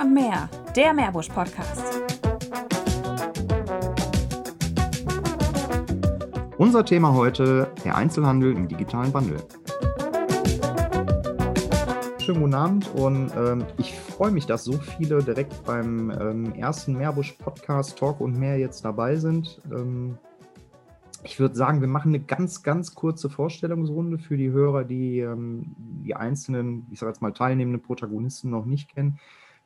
[0.00, 2.02] Und mehr, der Meerbusch-Podcast.
[6.56, 9.38] Unser Thema heute, der Einzelhandel im digitalen Wandel.
[12.20, 16.96] Schönen guten Abend und ähm, ich freue mich, dass so viele direkt beim ähm, ersten
[16.96, 19.60] Meerbusch-Podcast Talk und mehr jetzt dabei sind.
[19.72, 20.16] Ähm,
[21.24, 25.74] ich würde sagen, wir machen eine ganz, ganz kurze Vorstellungsrunde für die Hörer, die ähm,
[25.76, 29.18] die einzelnen, ich sage jetzt mal, teilnehmenden Protagonisten noch nicht kennen,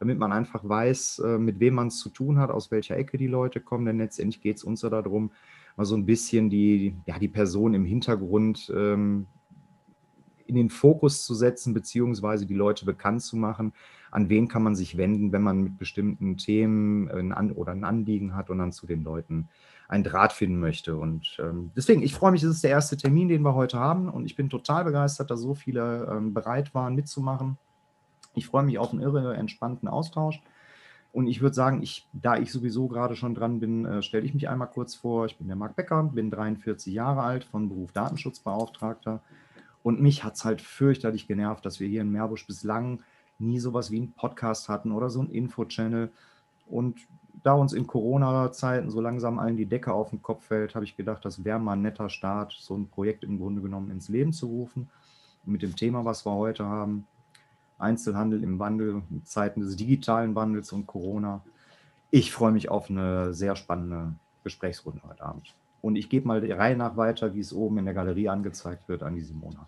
[0.03, 3.19] damit man einfach weiß, äh, mit wem man es zu tun hat, aus welcher Ecke
[3.19, 3.87] die Leute kommen.
[3.87, 5.31] Denn letztendlich geht es uns ja darum,
[5.77, 9.27] mal so ein bisschen die, ja, die Person im Hintergrund ähm,
[10.49, 13.75] in den Fokus zu setzen, beziehungsweise die Leute bekannt zu machen.
[14.11, 18.35] An wen kann man sich wenden, wenn man mit bestimmten Themen ein oder ein Anliegen
[18.35, 19.47] hat und dann zu den Leuten
[19.87, 20.97] einen Draht finden möchte.
[20.97, 24.09] Und ähm, deswegen, ich freue mich, es ist der erste Termin, den wir heute haben
[24.09, 27.57] und ich bin total begeistert, dass so viele ähm, bereit waren mitzumachen.
[28.35, 30.41] Ich freue mich auf einen irre entspannten Austausch.
[31.13, 34.33] Und ich würde sagen, ich, da ich sowieso gerade schon dran bin, äh, stelle ich
[34.33, 35.27] mich einmal kurz vor.
[35.27, 39.21] Ich bin der Marc Becker, bin 43 Jahre alt, von Beruf Datenschutzbeauftragter.
[39.83, 43.03] Und mich hat es halt fürchterlich genervt, dass wir hier in Meerbusch bislang
[43.39, 46.11] nie sowas wie einen Podcast hatten oder so ein Info-Channel.
[46.67, 47.01] Und
[47.43, 50.97] da uns in Corona-Zeiten so langsam allen die Decke auf den Kopf fällt, habe ich
[50.97, 54.33] gedacht, das wäre mal ein netter Start, so ein Projekt im Grunde genommen ins Leben
[54.33, 54.89] zu rufen.
[55.45, 57.07] Mit dem Thema, was wir heute haben,
[57.83, 61.43] Einzelhandel im Wandel, in Zeiten des digitalen Wandels und Corona.
[62.11, 64.15] Ich freue mich auf eine sehr spannende
[64.45, 65.55] Gesprächsrunde heute Abend.
[65.81, 68.89] Und ich gebe mal die Reihe nach weiter, wie es oben in der Galerie angezeigt
[68.89, 69.67] wird, an die Simona.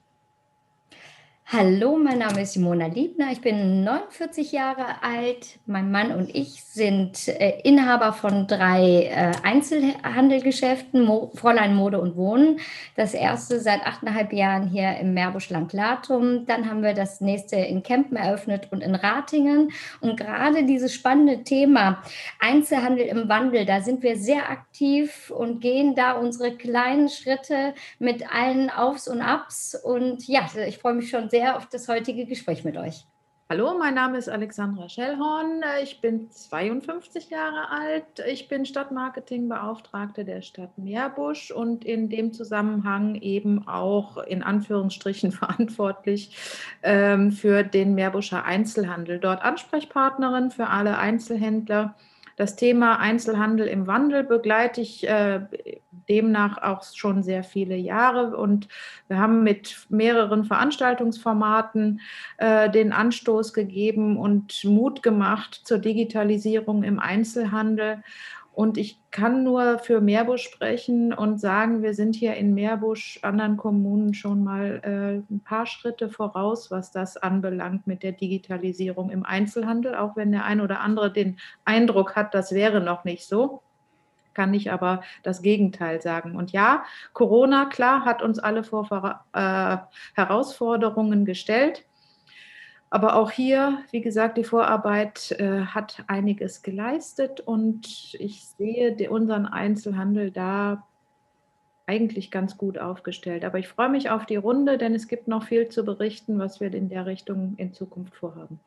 [1.47, 3.31] Hallo, mein Name ist Simona Liebner.
[3.31, 5.59] Ich bin 49 Jahre alt.
[5.67, 12.61] Mein Mann und ich sind äh, Inhaber von drei äh, Einzelhandelgeschäften, Fräulein Mode und Wohnen.
[12.97, 16.47] Das erste seit achteinhalb Jahren hier im Meerbuschland Latum.
[16.47, 19.71] Dann haben wir das nächste in Kempen eröffnet und in Ratingen.
[20.01, 22.03] Und gerade dieses spannende Thema
[22.41, 28.35] Einzelhandel im Wandel, da sind wir sehr aktiv und gehen da unsere kleinen Schritte mit
[28.35, 29.75] allen Aufs und Abs.
[29.81, 33.05] Und ja, ich freue mich schon sehr auf das heutige Gespräch mit euch.
[33.51, 35.63] Hallo, mein Name ist Alexandra Schellhorn.
[35.83, 38.05] Ich bin 52 Jahre alt.
[38.27, 46.37] Ich bin Stadtmarketingbeauftragte der Stadt Meerbusch und in dem Zusammenhang eben auch in Anführungsstrichen verantwortlich
[46.83, 49.19] ähm, für den Meerbuscher Einzelhandel.
[49.19, 51.97] Dort Ansprechpartnerin für alle Einzelhändler
[52.37, 55.41] das Thema Einzelhandel im Wandel begleite ich äh,
[56.09, 58.37] demnach auch schon sehr viele Jahre.
[58.37, 58.69] Und
[59.09, 62.01] wir haben mit mehreren Veranstaltungsformaten
[62.39, 68.03] äh, den Anstoß gegeben und Mut gemacht zur Digitalisierung im Einzelhandel
[68.55, 73.57] und ich kann nur für Meerbusch sprechen und sagen, wir sind hier in Meerbusch anderen
[73.57, 79.25] Kommunen schon mal äh, ein paar Schritte voraus, was das anbelangt mit der Digitalisierung im
[79.25, 79.97] Einzelhandel.
[79.97, 83.61] Auch wenn der ein oder andere den Eindruck hat, das wäre noch nicht so,
[84.35, 86.37] kann ich aber das Gegenteil sagen.
[86.37, 89.77] Und ja, Corona, klar, hat uns alle vor äh,
[90.15, 91.85] Herausforderungen gestellt.
[92.95, 99.47] Aber auch hier, wie gesagt, die Vorarbeit äh, hat einiges geleistet und ich sehe unseren
[99.47, 100.87] Einzelhandel da
[101.87, 103.45] eigentlich ganz gut aufgestellt.
[103.45, 106.61] Aber ich freue mich auf die Runde, denn es gibt noch viel zu berichten, was
[106.61, 108.61] wir in der Richtung in Zukunft vorhaben.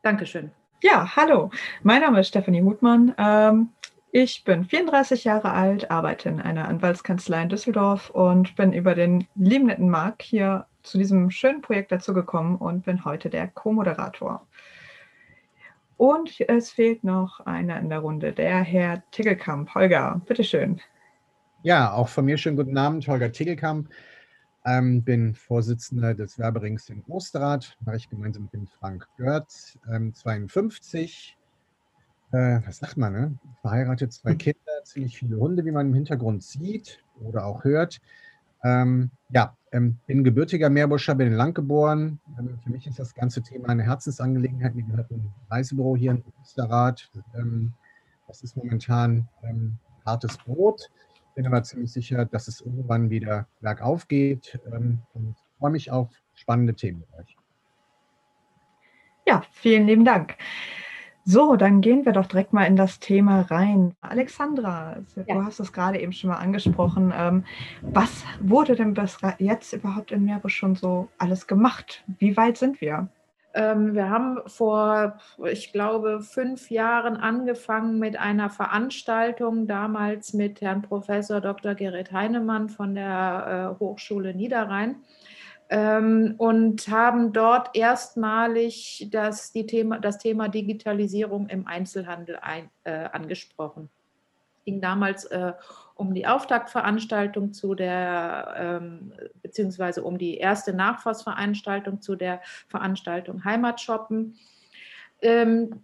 [0.00, 0.50] Dankeschön.
[0.82, 1.50] Ja, hallo.
[1.82, 3.14] Mein Name ist Stefanie Hutmann.
[3.18, 3.68] Ähm,
[4.10, 9.26] ich bin 34 Jahre alt, arbeite in einer Anwaltskanzlei in Düsseldorf und bin über den
[9.34, 14.46] lieben netten Marc hier zu diesem schönen Projekt dazu gekommen und bin heute der Co-Moderator.
[15.96, 19.74] Und es fehlt noch einer in der Runde, der Herr Tiggelkamp.
[19.74, 20.80] Holger, bitteschön.
[21.62, 23.88] Ja, auch von mir schönen guten Abend, Holger Tiggelkamp.
[24.66, 30.14] Ähm, bin Vorsitzender des Werberings in Osterrad, mache ich gemeinsam mit dem Frank Görz, ähm,
[30.14, 31.36] 52.
[32.32, 33.38] Äh, was sagt man, ne?
[33.60, 34.34] Verheiratet, zwei.
[34.36, 38.00] Kinder, ziemlich viele Hunde, wie man im Hintergrund sieht oder auch hört.
[38.64, 42.18] Ähm, ja, ähm, bin gebürtiger Meerbuscher, bin in Lang geboren.
[42.38, 44.74] Ähm, für mich ist das ganze Thema eine Herzensangelegenheit.
[44.74, 47.10] Mir gehört ein Reisebüro hier in Österreich.
[47.34, 47.74] Ähm,
[48.26, 50.90] das ist momentan ähm, hartes Brot.
[51.34, 56.10] Bin aber ziemlich sicher, dass es irgendwann wieder bergauf geht ähm, und freue mich auf
[56.34, 57.36] spannende Themen mit euch.
[59.26, 60.36] Ja, vielen lieben Dank.
[61.26, 63.94] So, dann gehen wir doch direkt mal in das Thema rein.
[64.02, 65.34] Alexandra, ja.
[65.34, 67.14] du hast es gerade eben schon mal angesprochen.
[67.16, 67.44] Ähm,
[67.80, 72.04] was wurde denn bis jetzt überhaupt in Meerbusch schon so alles gemacht?
[72.18, 73.08] Wie weit sind wir?
[73.54, 75.16] Ähm, wir haben vor,
[75.50, 81.74] ich glaube, fünf Jahren angefangen mit einer Veranstaltung, damals mit Herrn Professor Dr.
[81.74, 84.96] Gerrit Heinemann von der äh, Hochschule Niederrhein
[85.70, 93.08] ähm, und haben dort erstmalig das, die Thema, das Thema Digitalisierung im Einzelhandel ein, äh,
[93.12, 93.88] angesprochen.
[94.58, 95.52] Es ging damals äh,
[95.94, 99.12] um die Auftaktveranstaltung zu der, ähm,
[99.42, 104.36] beziehungsweise um die erste Nachfassveranstaltung zu der Veranstaltung Heimatshoppen.
[105.22, 105.82] Ähm,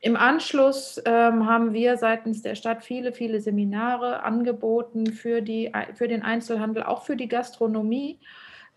[0.00, 6.08] Im Anschluss ähm, haben wir seitens der Stadt viele, viele Seminare angeboten für, die, für
[6.08, 8.18] den Einzelhandel, auch für die Gastronomie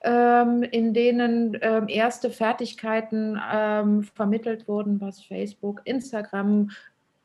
[0.06, 6.72] in denen ähm, erste Fertigkeiten ähm, vermittelt wurden, was Facebook, Instagram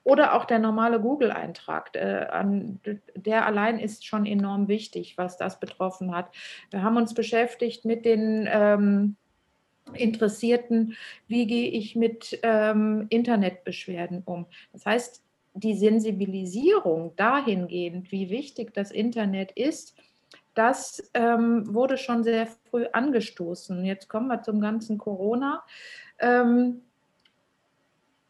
[0.05, 1.97] oder auch der normale Google-Eintrag.
[1.97, 2.27] Äh,
[3.17, 6.33] der allein ist schon enorm wichtig, was das betroffen hat.
[6.71, 9.17] Wir haben uns beschäftigt mit den
[9.95, 10.95] Interessierten,
[11.27, 14.47] wie gehe ich mit Internetbeschwerden um.
[14.73, 15.25] Das heißt,
[15.55, 19.97] die Sensibilisierung dahingehend, wie wichtig das Internet ist,
[20.59, 23.85] das ähm, wurde schon sehr früh angestoßen.
[23.85, 25.63] Jetzt kommen wir zum ganzen Corona.
[26.19, 26.83] Ähm,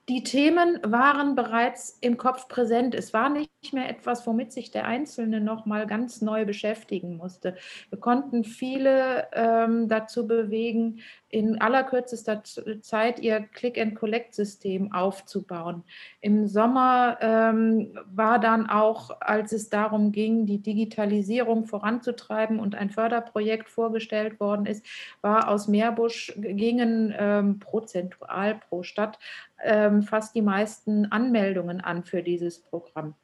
[0.09, 2.95] die Themen waren bereits im Kopf präsent.
[2.95, 7.57] Es war nicht mehr etwas, womit sich der Einzelne noch mal ganz neu beschäftigen musste.
[7.91, 12.43] Wir konnten viele ähm, dazu bewegen, in allerkürzester
[12.81, 15.85] Zeit ihr Click-and-Collect-System aufzubauen.
[16.23, 22.89] Im Sommer ähm, war dann auch, als es darum ging, die Digitalisierung voranzutreiben und ein
[22.89, 24.87] Förderprojekt vorgestellt worden ist,
[25.21, 29.19] war aus Meerbusch gingen ähm, prozentual pro Stadt
[29.63, 33.15] ähm, fast die meisten Anmeldungen an für dieses Programm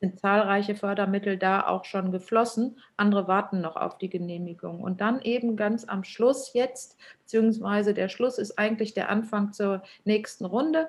[0.00, 2.78] sind zahlreiche Fördermittel da auch schon geflossen.
[2.96, 4.80] Andere warten noch auf die Genehmigung.
[4.80, 9.82] Und dann eben ganz am Schluss jetzt, beziehungsweise der Schluss ist eigentlich der Anfang zur
[10.04, 10.88] nächsten Runde,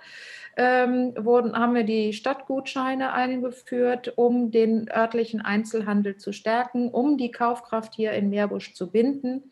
[0.57, 7.31] ähm, wurden, haben wir die Stadtgutscheine eingeführt, um den örtlichen Einzelhandel zu stärken, um die
[7.31, 9.51] Kaufkraft hier in Meerbusch zu binden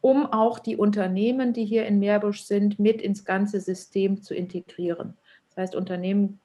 [0.00, 5.16] um auch die Unternehmen, die hier in Meerbusch sind, mit ins ganze System zu integrieren.
[5.50, 6.40] Das heißt, Unternehmen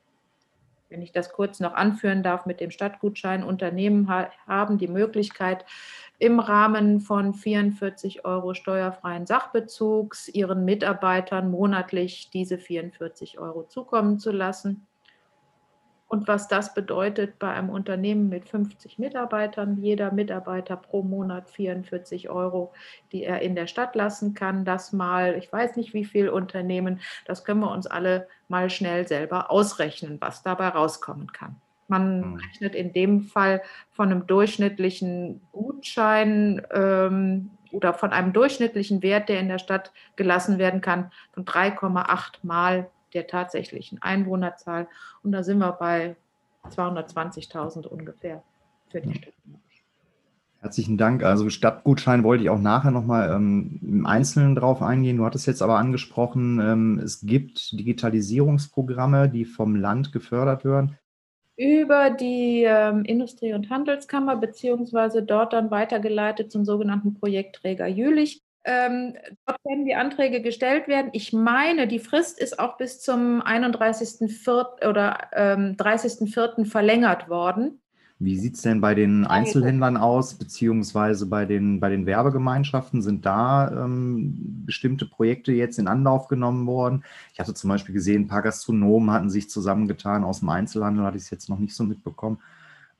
[0.89, 5.65] wenn ich das kurz noch anführen darf mit dem Stadtgutschein, Unternehmen ha haben die Möglichkeit,
[6.19, 14.31] im Rahmen von 44 Euro steuerfreien Sachbezugs ihren Mitarbeitern monatlich diese 44 Euro zukommen zu
[14.31, 14.87] lassen.
[16.07, 22.30] Und was das bedeutet bei einem Unternehmen mit 50 Mitarbeitern, jeder Mitarbeiter pro Monat 44
[22.30, 22.74] Euro,
[23.12, 27.01] die er in der Stadt lassen kann, das mal, ich weiß nicht wie viel Unternehmen,
[27.25, 31.57] das können wir uns alle mal schnell selber ausrechnen, was dabei rauskommen kann.
[31.89, 32.36] Man mhm.
[32.36, 33.62] rechnet in dem Fall
[33.92, 40.57] von einem durchschnittlichen Gutschein ähm, oder von einem durchschnittlichen Wert, der in der Stadt gelassen
[40.57, 44.88] werden kann, von 3,8 Mal der tatsächlichen Einwohnerzahl.
[45.24, 46.15] Und da sind wir bei
[46.69, 48.44] 220.000 ungefähr
[48.89, 49.33] für die Stadt.
[50.59, 51.24] Herzlichen Dank.
[51.24, 55.18] Also Stadtgutschein wollte ich auch nachher nochmal ähm, im Einzelnen drauf eingehen.
[55.18, 60.98] Du hattest jetzt aber angesprochen, ähm, es gibt Digitalisierungsprogramme, die vom Land gefördert werden.
[61.57, 68.42] Über die ähm, Industrie- und Handelskammer, beziehungsweise dort dann weitergeleitet zum sogenannten Projektträger Jülich.
[68.69, 69.13] Ähm,
[69.45, 71.09] dort können die Anträge gestellt werden.
[71.13, 74.85] Ich meine, die Frist ist auch bis zum 31.04.
[74.89, 76.65] oder ähm, 30.04.
[76.65, 77.79] verlängert worden.
[78.19, 83.01] Wie sieht es denn bei den Einzelhändlern aus, beziehungsweise bei den, bei den Werbegemeinschaften?
[83.01, 87.05] Sind da ähm, bestimmte Projekte jetzt in Anlauf genommen worden?
[87.31, 91.17] Ich hatte zum Beispiel gesehen, ein paar Gastronomen hatten sich zusammengetan aus dem Einzelhandel, hatte
[91.17, 92.39] ich es jetzt noch nicht so mitbekommen.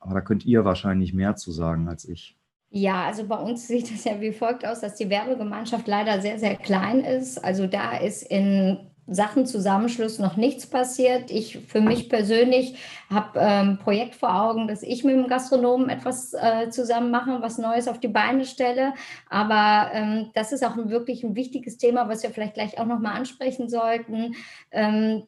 [0.00, 2.37] Aber da könnt ihr wahrscheinlich mehr zu sagen als ich.
[2.70, 6.38] Ja, also bei uns sieht es ja wie folgt aus, dass die Werbegemeinschaft leider sehr,
[6.38, 7.42] sehr klein ist.
[7.42, 8.78] Also da ist in
[9.10, 11.30] Sachen Zusammenschluss noch nichts passiert.
[11.30, 12.76] Ich für mich persönlich
[13.08, 17.40] habe ein ähm, Projekt vor Augen, dass ich mit dem Gastronomen etwas äh, zusammen mache,
[17.40, 18.92] was Neues auf die Beine stelle.
[19.30, 22.84] Aber ähm, das ist auch ein, wirklich ein wichtiges Thema, was wir vielleicht gleich auch
[22.84, 24.34] nochmal ansprechen sollten.
[24.70, 25.22] Ähm,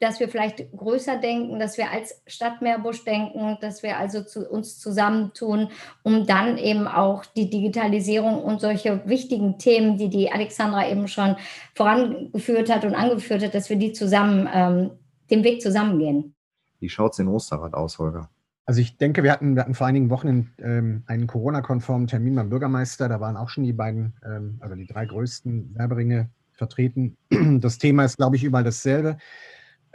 [0.00, 4.48] dass wir vielleicht größer denken, dass wir als Stadt Meerbusch denken, dass wir also zu
[4.48, 5.68] uns zusammentun,
[6.02, 11.36] um dann eben auch die Digitalisierung und solche wichtigen Themen, die die Alexandra eben schon
[11.74, 14.90] vorangeführt hat und angeführt hat, dass wir die zusammen, ähm,
[15.30, 16.34] den Weg zusammengehen.
[16.80, 18.30] Wie schaut es in Osterrad aus, Holger?
[18.68, 22.50] Also ich denke, wir hatten, wir hatten vor einigen Wochen ähm, einen Corona-konformen Termin beim
[22.50, 23.08] Bürgermeister.
[23.08, 27.16] Da waren auch schon die beiden, ähm, also die drei größten Werberinge vertreten.
[27.60, 29.16] Das Thema ist, glaube ich, überall dasselbe.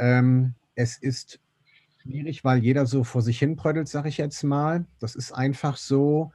[0.04, 1.40] Ähm, es ist
[2.02, 4.86] schwierig, weil jeder so vor sich hin prödelt, sage ich jetzt mal.
[5.00, 6.34] Das ist einfach so.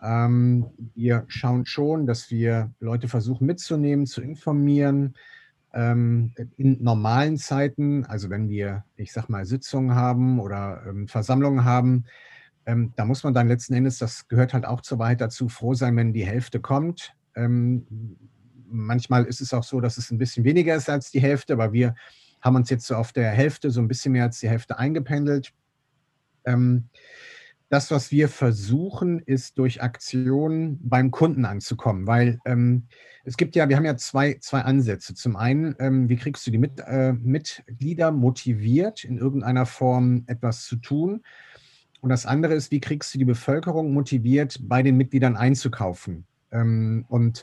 [0.00, 5.14] Ähm, wir schauen schon, dass wir Leute versuchen mitzunehmen, zu informieren.
[5.74, 11.64] Ähm, in normalen Zeiten, also wenn wir, ich sag mal, Sitzungen haben oder ähm, Versammlungen
[11.64, 12.04] haben,
[12.66, 15.74] ähm, da muss man dann letzten Endes, das gehört halt auch zur Wahrheit dazu, froh
[15.74, 17.84] sein, wenn die Hälfte kommt Ähm,
[18.70, 21.72] manchmal ist es auch so, dass es ein bisschen weniger ist als die Hälfte, aber
[21.72, 21.96] wir
[22.42, 25.52] haben uns jetzt so auf der Hälfte, so ein bisschen mehr als die Hälfte eingependelt.
[26.44, 26.88] Ähm,
[27.72, 32.86] das, was wir versuchen, ist durch Aktionen beim Kunden anzukommen, weil ähm,
[33.24, 35.14] es gibt ja, wir haben ja zwei, zwei Ansätze.
[35.14, 40.66] Zum einen, ähm, wie kriegst du die Mit, äh, Mitglieder motiviert, in irgendeiner Form etwas
[40.66, 41.22] zu tun?
[42.02, 46.26] Und das andere ist, wie kriegst du die Bevölkerung motiviert, bei den Mitgliedern einzukaufen?
[46.50, 47.42] Ähm, und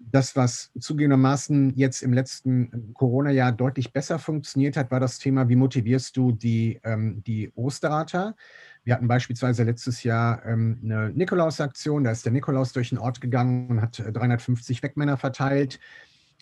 [0.00, 5.56] das, was zugegebenermaßen jetzt im letzten Corona-Jahr deutlich besser funktioniert hat, war das Thema, wie
[5.56, 8.34] motivierst du die, ähm, die Osterrater?
[8.82, 13.20] Wir hatten beispielsweise letztes Jahr ähm, eine Nikolaus-Aktion, da ist der Nikolaus durch den Ort
[13.20, 15.78] gegangen und hat 350 äh, Wegmänner verteilt.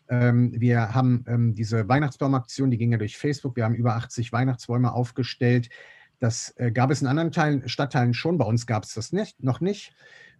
[0.08, 3.56] Ähm, wir haben ähm, diese Weihnachtsbaumaktion, die ging ja durch Facebook.
[3.56, 5.68] Wir haben über 80 Weihnachtsbäume aufgestellt.
[6.20, 9.42] Das äh, gab es in anderen Teilen, Stadtteilen schon, bei uns gab es das nicht,
[9.42, 9.92] noch nicht.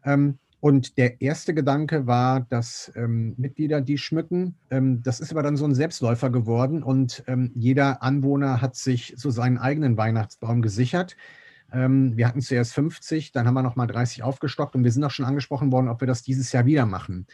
[0.05, 4.57] Ähm, und der erste Gedanke war, dass ähm, Mitglieder die schmücken.
[4.71, 9.15] Ähm, das ist aber dann so ein Selbstläufer geworden und ähm, jeder Anwohner hat sich
[9.17, 11.17] so seinen eigenen Weihnachtsbaum gesichert.
[11.73, 15.11] Ähm, wir hatten zuerst 50, dann haben wir nochmal 30 aufgestockt und wir sind auch
[15.11, 17.27] schon angesprochen worden, ob wir das dieses Jahr wieder machen.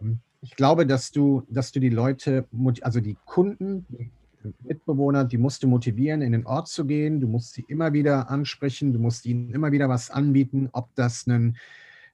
[0.00, 2.46] Ähm, ich glaube, dass du, dass du die Leute,
[2.80, 4.10] also die Kunden, die
[4.62, 7.20] Mitbewohner, die musst du motivieren, in den Ort zu gehen.
[7.20, 11.26] Du musst sie immer wieder ansprechen, du musst ihnen immer wieder was anbieten, ob das
[11.26, 11.56] ein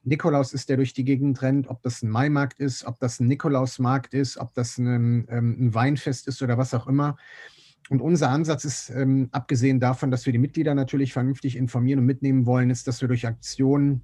[0.03, 3.27] Nikolaus ist, der durch die Gegend rennt, ob das ein Maimarkt ist, ob das ein
[3.27, 7.17] Nikolausmarkt ist, ob das ein, ähm, ein Weinfest ist oder was auch immer.
[7.89, 12.05] Und unser Ansatz ist, ähm, abgesehen davon, dass wir die Mitglieder natürlich vernünftig informieren und
[12.05, 14.03] mitnehmen wollen, ist, dass wir durch Aktionen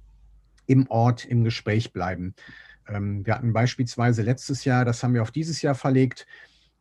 [0.66, 2.34] im Ort im Gespräch bleiben.
[2.88, 6.26] Ähm, wir hatten beispielsweise letztes Jahr, das haben wir auf dieses Jahr verlegt,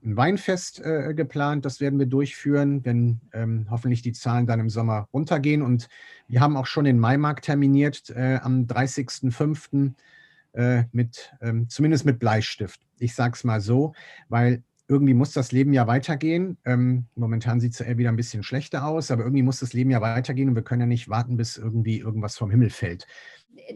[0.05, 1.65] ein Weinfest äh, geplant.
[1.65, 5.61] Das werden wir durchführen, wenn ähm, hoffentlich die Zahlen dann im Sommer runtergehen.
[5.61, 5.89] Und
[6.27, 9.93] wir haben auch schon den Maimarkt terminiert äh, am 30.05.
[10.53, 12.79] Äh, mit, ähm, zumindest mit Bleistift.
[12.97, 13.93] Ich sage es mal so,
[14.29, 16.57] weil irgendwie muss das Leben ja weitergehen.
[16.65, 19.73] Ähm, momentan sieht es ja eher wieder ein bisschen schlechter aus, aber irgendwie muss das
[19.73, 23.07] Leben ja weitergehen und wir können ja nicht warten, bis irgendwie irgendwas vom Himmel fällt.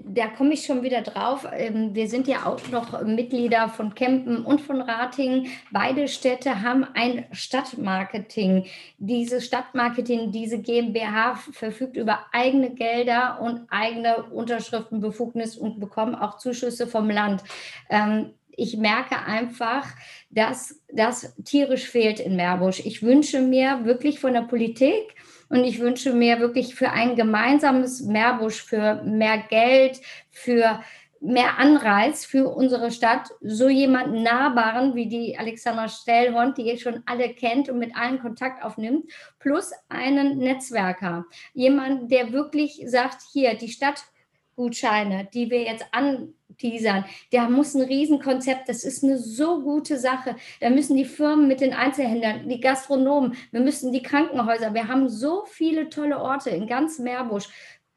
[0.04, 1.48] Da komme ich schon wieder drauf.
[1.52, 5.48] Ähm, wir sind ja auch noch Mitglieder von Kempen und von Ratingen.
[5.72, 8.66] Beide Städte haben ein Stadtmarketing.
[8.98, 16.86] Dieses Stadtmarketing, diese GmbH verfügt über eigene Gelder und eigene Unterschriftenbefugnis und bekommen auch Zuschüsse
[16.86, 17.44] vom Land.
[17.90, 19.88] Ähm, ich merke einfach,
[20.30, 22.86] dass das tierisch fehlt in Meerbusch.
[22.86, 25.16] Ich wünsche mir wirklich von der Politik
[25.50, 30.80] und ich wünsche mir wirklich für ein gemeinsames Meerbusch, für mehr Geld, für
[31.22, 37.04] mehr Anreiz für unsere Stadt, so jemanden nahbaren wie die Alexandra Stellhorn, die ihr schon
[37.06, 41.26] alle kennt und mit allen Kontakt aufnimmt, plus einen Netzwerker.
[41.54, 47.06] Jemand, der wirklich sagt, hier, die Stadtgutscheine, die wir jetzt an teasern.
[47.32, 50.36] Der muss ein Riesenkonzept, das ist eine so gute Sache.
[50.60, 55.10] Da müssen die Firmen mit den Einzelhändlern, die Gastronomen, wir müssen die Krankenhäuser, wir haben
[55.10, 57.50] so viele tolle Orte in ganz Meerbusch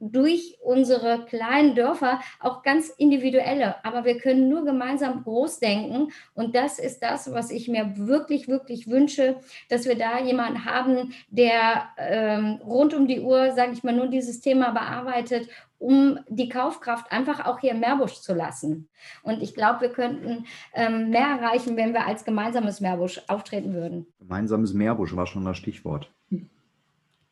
[0.02, 3.84] durch unsere kleinen Dörfer auch ganz individuelle.
[3.84, 6.12] Aber wir können nur gemeinsam groß denken.
[6.34, 9.36] Und das ist das, was ich mir wirklich, wirklich wünsche,
[9.68, 14.08] dass wir da jemanden haben, der ähm, rund um die Uhr, sage ich mal, nur
[14.08, 15.48] dieses Thema bearbeitet
[15.82, 18.88] um die Kaufkraft einfach auch hier in Meerbusch zu lassen.
[19.22, 24.06] Und ich glaube, wir könnten ähm, mehr erreichen, wenn wir als gemeinsames Meerbusch auftreten würden.
[24.20, 26.08] Gemeinsames Meerbusch war schon das Stichwort.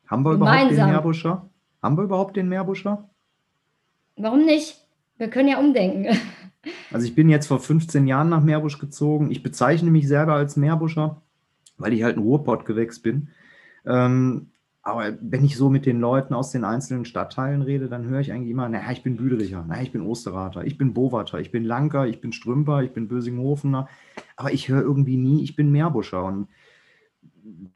[0.05, 0.87] Haben wir überhaupt Gemeinsam.
[0.87, 1.49] den Meerbuscher?
[1.81, 3.09] Haben wir überhaupt den Meerbuscher?
[4.17, 4.85] Warum nicht?
[5.17, 6.17] Wir können ja umdenken.
[6.91, 9.31] Also ich bin jetzt vor 15 Jahren nach Meerbusch gezogen.
[9.31, 11.19] Ich bezeichne mich selber als Meerbuscher,
[11.79, 13.29] weil ich halt ein Ruhrpottgewächs bin.
[13.83, 14.51] Ähm,
[14.83, 18.31] aber wenn ich so mit den Leuten aus den einzelnen Stadtteilen rede, dann höre ich
[18.31, 21.63] eigentlich immer, naja, ich bin Büdericher, naja, ich bin Osterater, ich bin Bovater, ich bin
[21.63, 23.87] Lanker, ich bin Strümper, ich bin Bösinghofener.
[24.37, 26.23] Aber ich höre irgendwie nie, ich bin Meerbuscher.
[26.23, 26.47] Und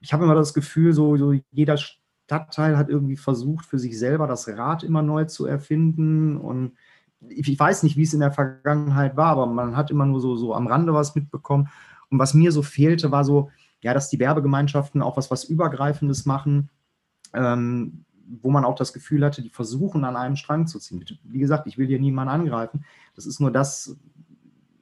[0.02, 4.26] ich habe immer das Gefühl, so, so jeder Stadtteil hat irgendwie versucht, für sich selber
[4.26, 6.38] das Rad immer neu zu erfinden.
[6.38, 6.74] Und
[7.30, 10.36] ich weiß nicht, wie es in der Vergangenheit war, aber man hat immer nur so,
[10.36, 11.70] so am Rande was mitbekommen.
[12.10, 16.26] Und was mir so fehlte, war so, ja, dass die Werbegemeinschaften auch was, was Übergreifendes
[16.26, 16.72] machen
[17.36, 18.06] ähm,
[18.42, 21.04] wo man auch das Gefühl hatte, die versuchen an einem Strang zu ziehen.
[21.24, 22.86] Wie gesagt, ich will hier niemanden angreifen.
[23.16, 23.98] Das ist nur das,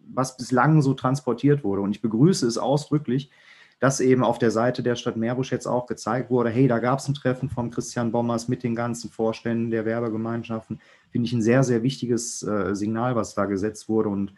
[0.08, 1.82] was bislang so transportiert wurde.
[1.82, 3.32] Und ich begrüße es ausdrücklich,
[3.80, 7.00] dass eben auf der Seite der Stadt Meerbusch jetzt auch gezeigt wurde, hey, da gab
[7.00, 10.80] es ein Treffen von Christian Bommers mit den ganzen Vorständen der Werbegemeinschaften.
[11.10, 14.08] Finde ich ein sehr, sehr wichtiges äh, Signal, was da gesetzt wurde.
[14.08, 14.34] Und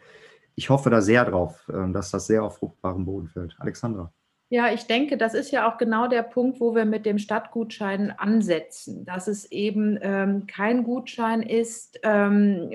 [0.56, 3.54] ich hoffe da sehr drauf, äh, dass das sehr auf fruchtbaren Boden fällt.
[3.60, 4.12] Alexandra.
[4.48, 8.12] Ja, ich denke, das ist ja auch genau der Punkt, wo wir mit dem Stadtgutschein
[8.12, 12.70] ansetzen, dass es eben ähm, kein Gutschein ist, ähm,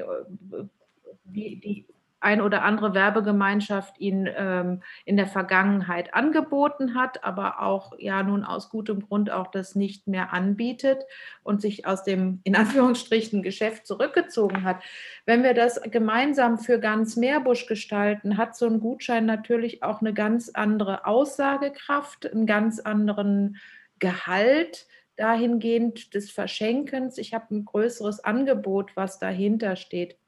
[1.24, 1.86] die, die
[2.22, 8.44] ein oder andere Werbegemeinschaft ihn ähm, in der Vergangenheit angeboten hat, aber auch ja nun
[8.44, 11.04] aus gutem Grund auch das nicht mehr anbietet
[11.44, 14.82] und sich aus dem in Anführungsstrichen Geschäft zurückgezogen hat.
[15.26, 20.14] Wenn wir das gemeinsam für ganz Meerbusch gestalten, hat so ein Gutschein natürlich auch eine
[20.14, 23.58] ganz andere Aussagekraft, einen ganz anderen
[24.00, 24.86] Gehalt
[25.16, 27.18] dahingehend des Verschenkens.
[27.18, 30.21] Ich habe ein größeres Angebot, was dahinter steht.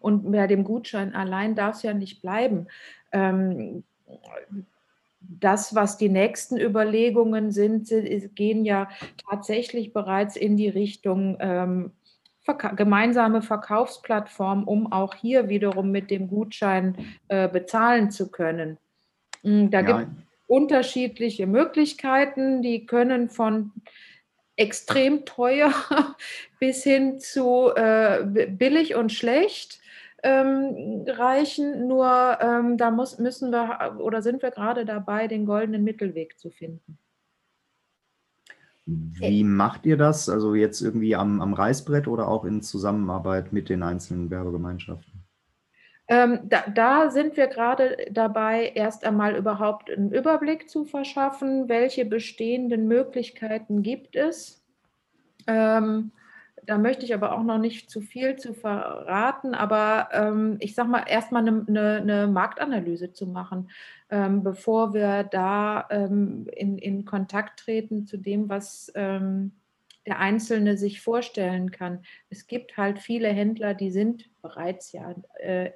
[0.00, 2.66] Und bei dem Gutschein allein darf es ja nicht bleiben.
[3.12, 3.84] Ähm,
[5.20, 7.88] das, was die nächsten Überlegungen sind,
[8.34, 8.88] gehen ja
[9.28, 11.92] tatsächlich bereits in die Richtung ähm,
[12.40, 16.96] verka gemeinsame Verkaufsplattform, um auch hier wiederum mit dem Gutschein
[17.28, 18.78] äh, bezahlen zu können.
[19.42, 19.86] Hm, da ja.
[19.86, 23.72] gibt es unterschiedliche Möglichkeiten, die können von
[24.62, 25.72] extrem teuer
[26.60, 29.80] bis hin zu äh, billig und schlecht
[30.22, 31.88] ähm, reichen.
[31.88, 36.50] Nur ähm, da muss, müssen wir oder sind wir gerade dabei, den goldenen Mittelweg zu
[36.50, 36.98] finden.
[38.84, 40.28] Wie macht ihr das?
[40.28, 45.11] Also jetzt irgendwie am, am Reißbrett oder auch in Zusammenarbeit mit den einzelnen Werbegemeinschaften?
[46.12, 52.04] Ähm, da, da, sind wir gerade dabei, erst einmal überhaupt einen Überblick zu verschaffen, welche
[52.04, 54.62] bestehenden Möglichkeiten gibt es.
[55.46, 56.12] Ähm,
[56.66, 60.90] da möchte ich aber auch noch nicht zu viel zu verraten, aber ähm, ich sage
[60.90, 63.70] mal, erstmal eine, eine, eine Marktanalyse zu machen,
[64.10, 69.52] ähm, bevor wir da ähm, in, in Kontakt treten zu dem, was ähm,
[70.06, 72.04] der Einzelne sich vorstellen kann.
[72.28, 75.70] Es gibt halt viele Händler, die sind bereits ja äh,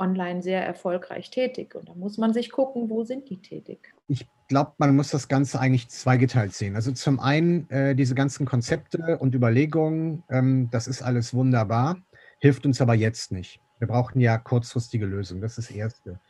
[0.00, 3.94] online sehr erfolgreich tätig und da muss man sich gucken, wo sind die tätig.
[4.08, 6.74] Ich glaube, man muss das Ganze eigentlich zweigeteilt sehen.
[6.74, 11.98] Also zum einen äh, diese ganzen Konzepte und Überlegungen, ähm, das ist alles wunderbar,
[12.38, 13.60] hilft uns aber jetzt nicht.
[13.78, 16.20] Wir brauchen ja kurzfristige Lösungen, das ist das Erste.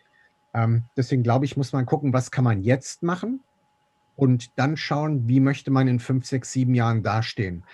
[0.53, 3.41] Ähm, deswegen glaube ich, muss man gucken, was kann man jetzt machen
[4.17, 7.65] und dann schauen, wie möchte man in fünf, sechs, sieben Jahren dastehen.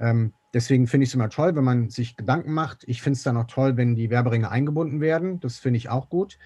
[0.00, 2.84] Ähm, deswegen finde ich es immer toll, wenn man sich Gedanken macht.
[2.86, 5.40] Ich finde es dann auch toll, wenn die Werberinge eingebunden werden.
[5.40, 6.38] Das finde ich auch gut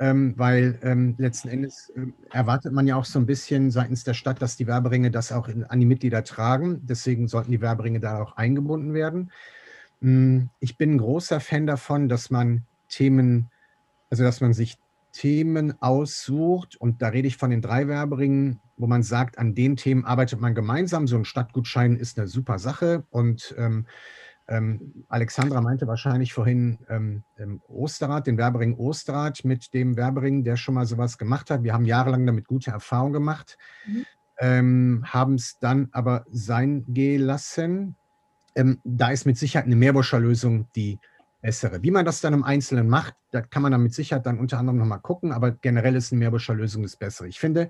[0.00, 4.14] ähm, weil ähm, letzten Endes äh, erwartet man ja auch so ein bisschen seitens der
[4.14, 6.80] Stadt, dass die Werberinge das auch in, an die Mitglieder tragen.
[6.84, 9.30] Deswegen sollten die Werberinge da auch eingebunden werden.
[10.02, 13.50] Ähm, ich bin ein großer Fan davon, dass man Themen,
[14.10, 14.78] also dass man sich
[15.14, 19.76] Themen aussucht und da rede ich von den drei Werberingen, wo man sagt, an den
[19.76, 21.06] Themen arbeitet man gemeinsam.
[21.06, 23.86] So ein Stadtgutschein ist eine super Sache und ähm,
[24.48, 27.22] ähm, Alexandra meinte wahrscheinlich vorhin ähm,
[27.68, 31.62] Osterrad, den Werbering Osterrad mit dem Werbering, der schon mal sowas gemacht hat.
[31.62, 34.04] Wir haben jahrelang damit gute Erfahrungen gemacht, mhm.
[34.38, 37.94] ähm, haben es dann aber sein gelassen.
[38.56, 40.98] Ähm, da ist mit Sicherheit eine Meerbuscher Lösung die
[41.44, 41.82] bessere.
[41.82, 44.58] Wie man das dann im Einzelnen macht, da kann man dann mit Sicherheit dann unter
[44.58, 47.28] anderem nochmal gucken, aber generell ist eine Meerbuscher Lösung das bessere.
[47.28, 47.68] Ich finde,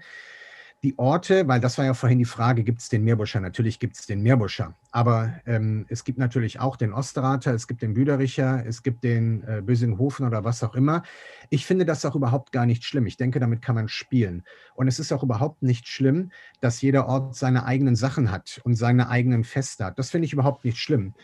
[0.85, 3.41] die Orte, weil das war ja vorhin die Frage, gibt es den Meerbuscher?
[3.41, 7.83] Natürlich gibt es den Meerbuscher, aber ähm, es gibt natürlich auch den Osterrater, es gibt
[7.83, 11.03] den Büdericher, es gibt den äh, Bösinghofen oder was auch immer.
[11.51, 13.07] Ich finde das auch überhaupt gar nicht schlimm.
[13.07, 14.45] Ich denke, damit kann man spielen.
[14.77, 18.77] Und es ist auch überhaupt nicht schlimm, dass jeder Ort seine eigenen Sachen hat und
[18.77, 19.99] seine eigenen Feste hat.
[19.99, 21.15] Das finde ich überhaupt nicht schlimm.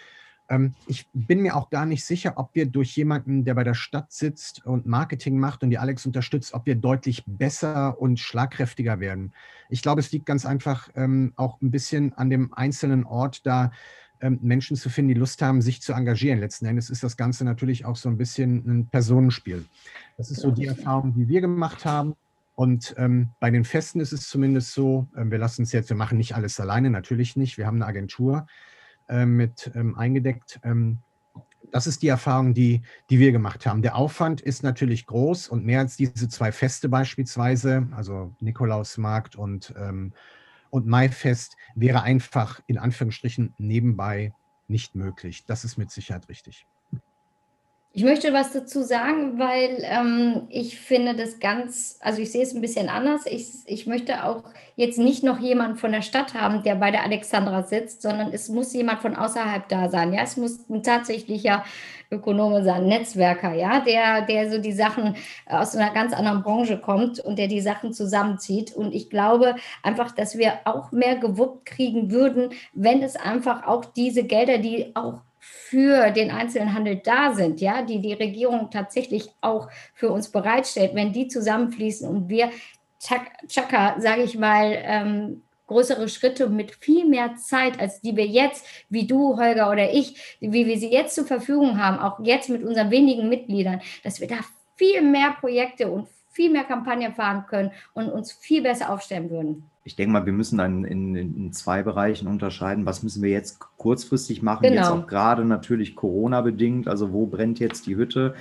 [0.51, 3.75] Ähm, ich bin mir auch gar nicht sicher, ob wir durch jemanden, der bei der
[3.75, 9.01] Stadt sitzt und Marketing macht und die Alex unterstützt, ob wir deutlich besser und schlagkräftiger
[9.01, 9.33] werden.
[9.71, 13.71] Ich glaube, es liegt ganz einfach ähm, auch ein bisschen an dem einzelnen Ort, da
[14.21, 16.41] ähm, Menschen zu finden, die Lust haben, sich zu engagieren.
[16.41, 19.65] Letzten Endes ist das Ganze natürlich auch so ein bisschen ein Personenspiel.
[20.19, 22.15] Das ist so die Erfahrung, die wir gemacht haben.
[22.57, 25.97] Und ähm, bei den Festen ist es zumindest so, äh, wir lassen es jetzt, wir
[25.97, 27.57] machen nicht alles alleine, natürlich nicht.
[27.57, 28.47] Wir haben eine Agentur,
[29.11, 30.61] äh, mit ähm, eingedeckt.
[30.65, 30.99] Ähm,
[31.73, 33.83] das ist die Erfahrung, die, die wir gemacht haben.
[33.83, 39.75] Der Aufwand ist natürlich groß und mehr als diese zwei Feste beispielsweise, also Nikolausmarkt und,
[39.77, 40.13] ähm,
[40.71, 44.33] und Maifest, wäre einfach in Anführungsstrichen nebenbei
[44.69, 45.45] nicht möglich.
[45.47, 46.67] Das ist mit Sicherheit richtig.
[47.93, 52.55] Ich möchte was dazu sagen, weil ähm, ich finde das ganz, also ich sehe es
[52.55, 53.27] ein bisschen anders.
[53.27, 54.45] Ich, ich möchte auch
[54.77, 58.49] jetzt nicht noch jemanden von der Stadt haben, der bei der Alexandra sitzt, sondern es
[58.49, 60.13] muss jemand von außerhalb da sein.
[60.13, 61.65] Ja, es muss ein tatsächlicher
[62.13, 67.19] Ökonome sein, Netzwerker, ja, der, der so die Sachen aus einer ganz anderen Branche kommt
[67.19, 68.73] und der die Sachen zusammenzieht.
[68.73, 73.85] Und ich glaube einfach, dass wir auch mehr gewuppt kriegen würden, wenn es einfach auch
[73.85, 75.23] diese Gelder, die auch
[75.71, 81.13] für den Einzelhandel da sind, ja, die die Regierung tatsächlich auch für uns bereitstellt, wenn
[81.13, 82.51] die zusammenfließen und wir
[83.01, 88.67] Chaka, sage ich mal, ähm, größere Schritte mit viel mehr Zeit, als die wir jetzt,
[88.91, 92.63] wie du, Holger oder ich, wie wir sie jetzt zur Verfügung haben, auch jetzt mit
[92.63, 94.37] unseren wenigen Mitgliedern, dass wir da
[94.77, 99.70] viel mehr Projekte und viel mehr Kampagnen fahren können und uns viel besser aufstellen würden.
[99.83, 102.87] Ich denke mal, wir müssen dann in, in, zwei Bereichen unterscheiden.
[102.87, 104.63] Was müssen wir jetzt kurzfristig machen?
[104.63, 104.75] Genau.
[104.75, 106.87] Jetzt auch gerade natürlich Corona-bedingt.
[106.87, 108.35] Also wo brennt jetzt die Hütte?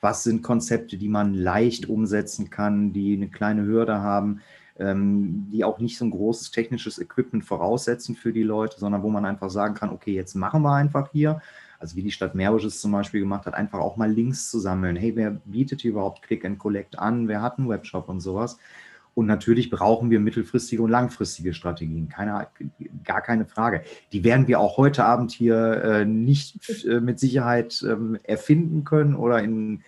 [0.00, 4.40] Was sind Konzepte, die man leicht umsetzen kann, die eine kleine Hürde haben,
[4.78, 9.10] ähm, die auch nicht so ein großes technisches Equipment voraussetzen für die Leute, sondern wo
[9.10, 11.40] man einfach sagen kann, okay, jetzt machen wir einfach hier
[11.84, 14.58] also wie die Stadt Meerbusch es zum Beispiel gemacht hat, einfach auch mal Links zu
[14.58, 14.96] sammeln.
[14.96, 17.28] Hey, wer bietet hier überhaupt Click and Collect an?
[17.28, 18.58] Wer hat einen Webshop und sowas?
[19.14, 22.08] Und natürlich brauchen wir mittelfristige und langfristige Strategien.
[22.08, 22.48] Keine,
[23.04, 23.82] gar keine Frage.
[24.12, 29.14] Die werden wir auch heute Abend hier äh, nicht äh, mit Sicherheit ähm, erfinden können
[29.14, 29.82] oder in,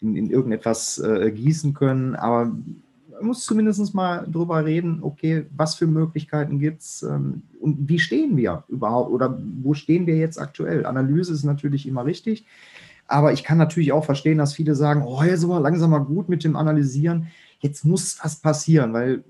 [0.00, 2.16] in, in irgendetwas äh, gießen können.
[2.16, 2.52] Aber
[3.22, 7.98] man muss zumindest mal drüber reden, okay, was für Möglichkeiten gibt es ähm, und wie
[7.98, 10.86] stehen wir überhaupt oder wo stehen wir jetzt aktuell?
[10.86, 12.46] Analyse ist natürlich immer richtig,
[13.06, 16.28] aber ich kann natürlich auch verstehen, dass viele sagen, oh, jetzt aber langsam mal gut
[16.28, 17.28] mit dem Analysieren,
[17.62, 19.24] jetzt muss was passieren, weil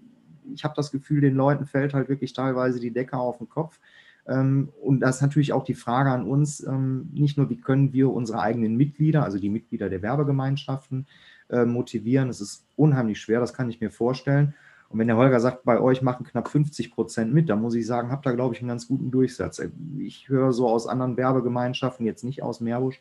[0.54, 3.78] ich habe das Gefühl, den Leuten fällt halt wirklich teilweise die Decke auf den Kopf.
[4.26, 7.92] Ähm, und das ist natürlich auch die Frage an uns, ähm, nicht nur, wie können
[7.92, 11.06] wir unsere eigenen Mitglieder, also die Mitglieder der Werbegemeinschaften,
[11.50, 12.28] äh, motivieren.
[12.28, 14.54] Es ist unheimlich schwer, das kann ich mir vorstellen.
[14.88, 17.86] Und wenn der Holger sagt, bei euch machen knapp 50 Prozent mit, dann muss ich
[17.86, 19.62] sagen, habt ihr, glaube ich, einen ganz guten Durchsatz.
[19.98, 23.00] Ich höre so aus anderen Werbegemeinschaften, jetzt nicht aus Meerbusch,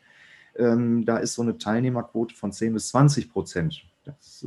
[0.56, 3.84] ähm, da ist so eine Teilnehmerquote von 10 bis 20 Prozent.
[4.04, 4.44] Das,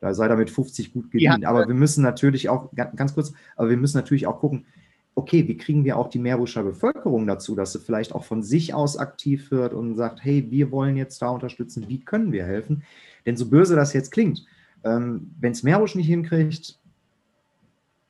[0.00, 1.42] da sei damit 50 gut gedient.
[1.42, 1.48] Ja.
[1.48, 4.66] Aber wir müssen natürlich auch, ganz kurz, aber wir müssen natürlich auch gucken,
[5.14, 8.72] okay, wie kriegen wir auch die Meerbuscher Bevölkerung dazu, dass sie vielleicht auch von sich
[8.72, 12.84] aus aktiv wird und sagt, hey, wir wollen jetzt da unterstützen, wie können wir helfen?
[13.26, 14.46] Denn so böse das jetzt klingt,
[14.84, 16.78] ähm, wenn es Meerbusch nicht hinkriegt,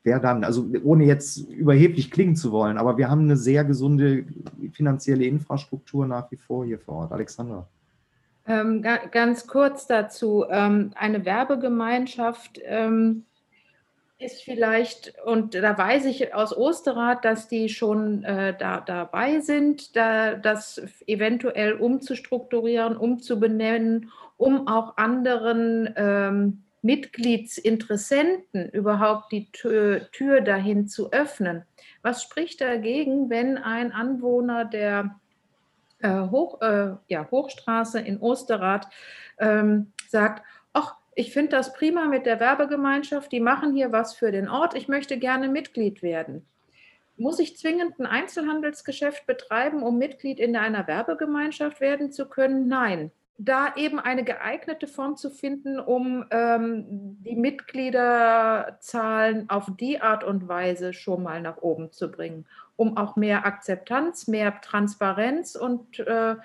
[0.05, 4.27] wer dann, also ohne jetzt überheblich klingen zu wollen, aber wir haben eine sehr gesunde
[4.73, 7.13] finanzielle Infrastruktur nach wie vor hier vor Ort.
[7.13, 7.67] Alexandra.
[8.49, 13.27] Ähm, ganz kurz dazu, ähm, eine Werbegemeinschaft ähm,
[14.19, 19.95] ist vielleicht, und da weiß ich aus Osterrad, dass die schon äh, da, dabei sind,
[19.95, 30.89] da, das eventuell umzustrukturieren, umzubenennen, um auch anderen ähm, Mitgliedsinteressenten überhaupt die Tür, Tür, dahin
[30.89, 31.65] zu öffnen.
[32.03, 35.17] Was spricht dagegen, wenn ein Anwohner der
[36.01, 38.89] äh, Hoch, äh, ja, Hochstraße in Osterrad
[39.39, 44.31] ähm, sagt, ach, ich finde das prima mit der Werbegemeinschaft, die machen hier was für
[44.31, 46.47] den Ort, ich möchte gerne Mitglied werden.
[47.17, 52.69] Muss ich zwingend ein Einzelhandelsgeschäft betreiben, um Mitglied in einer Werbegemeinschaft werden zu können?
[52.69, 53.11] Nein.
[53.41, 60.49] Da eben eine geeignete Form zu finden, um ähm, die Mitgliederzahlen auf die Art und
[60.49, 62.47] Weise schon mal nach oben zu bringen,
[62.79, 66.37] um auch mehr Akzeptanz, mehr Transparenz und äh,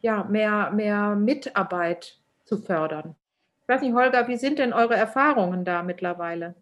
[0.00, 3.14] ja, mehr, mehr Mitarbeit zu fördern.
[3.62, 6.54] Ich weiß nicht, Holger, wie sind denn eure Erfahrungen da mittlerweile?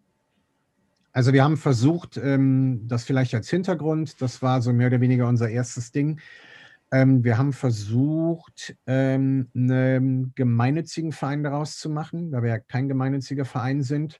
[1.13, 5.27] Also wir haben versucht, ähm, das vielleicht als Hintergrund, das war so mehr oder weniger
[5.27, 6.19] unser erstes Ding.
[6.91, 12.89] Ähm, wir haben versucht, ähm, einen gemeinnützigen Verein daraus zu machen, weil wir ja kein
[12.89, 14.19] gemeinnütziger Verein sind.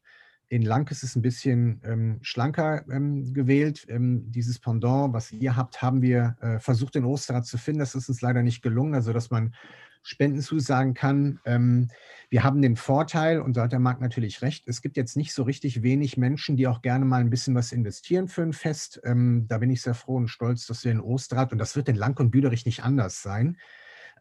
[0.51, 3.87] In Lang ist es ein bisschen schlanker gewählt.
[3.89, 7.79] dieses Pendant, was ihr habt, haben wir äh, versucht in Osterrad zu finden.
[7.79, 9.55] Das ist uns leider nicht gelungen, also dass man
[10.03, 11.39] Spenden zusagen kann.
[11.45, 11.89] Ähm,
[12.29, 15.33] wir haben den Vorteil, und da hat der Marc natürlich recht, es gibt jetzt nicht
[15.33, 18.99] so richtig wenig Menschen, die auch gerne mal ein bisschen was investieren für ein Fest.
[19.05, 21.87] Ähm, da bin ich sehr froh und stolz, dass wir in Osterrad, und das wird
[21.87, 23.57] in Lang und Büderich nicht anders sein,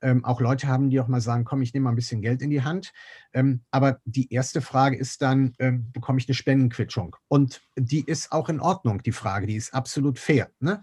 [0.03, 2.43] ähm, auch Leute haben, die auch mal sagen, komm, ich nehme mal ein bisschen Geld
[2.43, 2.93] in die Hand.
[3.33, 7.17] Ähm, aber die erste Frage ist dann, ähm, bekomme ich eine Spendenquitschung?
[7.29, 10.51] Und die ist auch in Ordnung, die Frage, die ist absolut fair.
[10.61, 10.81] Ne?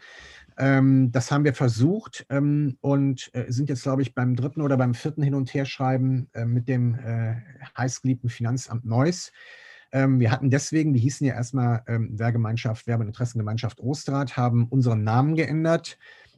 [0.57, 4.77] Ähm, das haben wir versucht ähm, und äh, sind jetzt, glaube ich, beim dritten oder
[4.77, 7.35] beim vierten Hin- und Herschreiben äh, mit dem äh,
[7.77, 9.31] heißgeliebten Finanzamt Neuss.
[9.91, 15.35] Ähm, wir hatten deswegen, die hießen ja erstmal ähm, Wehrgemeinschaft, Werbeinteressengemeinschaft Osterrad, haben unseren Namen
[15.35, 15.97] geändert,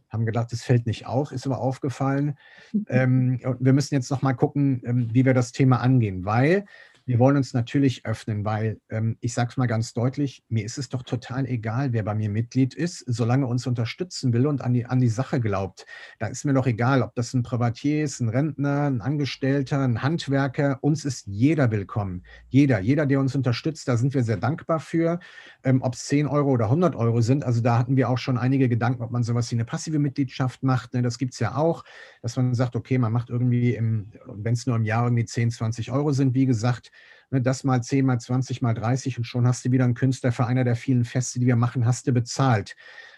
[0.10, 2.38] haben gedacht, es fällt nicht auf, ist aber aufgefallen.
[2.88, 6.66] Ähm, wir müssen jetzt noch mal gucken, ähm, wie wir das Thema angehen, weil
[7.10, 10.78] wir wollen uns natürlich öffnen, weil ähm, ich sage es mal ganz deutlich, mir ist
[10.78, 14.76] es doch total egal, wer bei mir Mitglied ist, solange uns unterstützen will und an
[14.76, 15.88] die, an die Sache glaubt.
[16.20, 20.04] Da ist mir doch egal, ob das ein Privatier ist, ein Rentner, ein Angestellter, ein
[20.04, 20.78] Handwerker.
[20.82, 22.22] Uns ist jeder willkommen.
[22.50, 25.20] Jeder, jeder, der uns unterstützt, da sind wir sehr dankbar für.
[25.64, 28.38] Ähm, ob es 10 Euro oder 100 Euro sind, also da hatten wir auch schon
[28.38, 30.94] einige Gedanken, ob man sowas wie eine passive Mitgliedschaft macht.
[30.94, 31.02] Ne?
[31.02, 31.84] Das gibt es ja auch,
[32.22, 35.92] dass man sagt, okay, man macht irgendwie, wenn es nur im Jahr irgendwie 10, 20
[35.92, 36.92] Euro sind, wie gesagt,
[37.32, 40.46] das mal 10, mal 20, mal 30 und schon hast du wieder einen Künstler für
[40.46, 42.76] einer der vielen Feste, die wir machen, hast du bezahlt.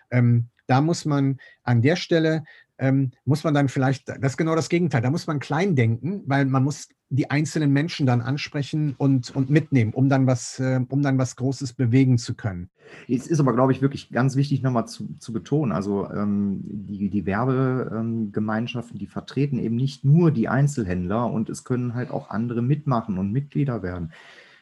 [0.09, 2.43] Ähm, da muss man an der Stelle
[2.81, 6.23] ähm, muss man dann vielleicht, das ist genau das Gegenteil, da muss man klein denken,
[6.25, 10.79] weil man muss die einzelnen Menschen dann ansprechen und, und mitnehmen, um dann was, äh,
[10.89, 12.69] um dann was Großes bewegen zu können.
[13.07, 15.71] Es ist aber, glaube ich, wirklich ganz wichtig nochmal zu, zu betonen.
[15.73, 21.93] Also ähm, die, die Werbegemeinschaften, die vertreten eben nicht nur die Einzelhändler und es können
[21.93, 24.11] halt auch andere mitmachen und Mitglieder werden.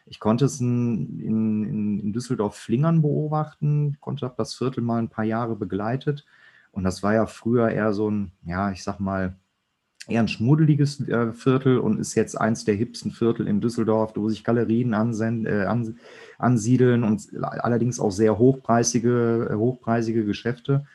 [0.05, 5.55] Ich konnte es in, in, in Düsseldorf-Flingern beobachten, konnte das Viertel mal ein paar Jahre
[5.55, 6.25] begleitet
[6.71, 9.35] und das war ja früher eher so ein, ja, ich sag mal,
[10.07, 14.29] eher ein schmuddeliges äh, Viertel und ist jetzt eins der hipsten Viertel in Düsseldorf, wo
[14.29, 15.99] sich Galerien ansend, äh, an,
[16.37, 20.85] ansiedeln und allerdings auch sehr hochpreisige, äh, hochpreisige Geschäfte,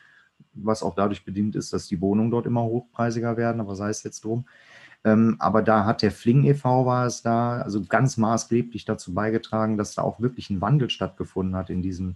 [0.53, 4.03] was auch dadurch bedingt ist, dass die Wohnungen dort immer hochpreisiger werden, aber sei es
[4.03, 4.45] jetzt drum.
[5.03, 6.85] Ähm, aber da hat der Fling e.V.
[6.85, 11.55] war es da, also ganz maßgeblich dazu beigetragen, dass da auch wirklich ein Wandel stattgefunden
[11.55, 12.15] hat in diesem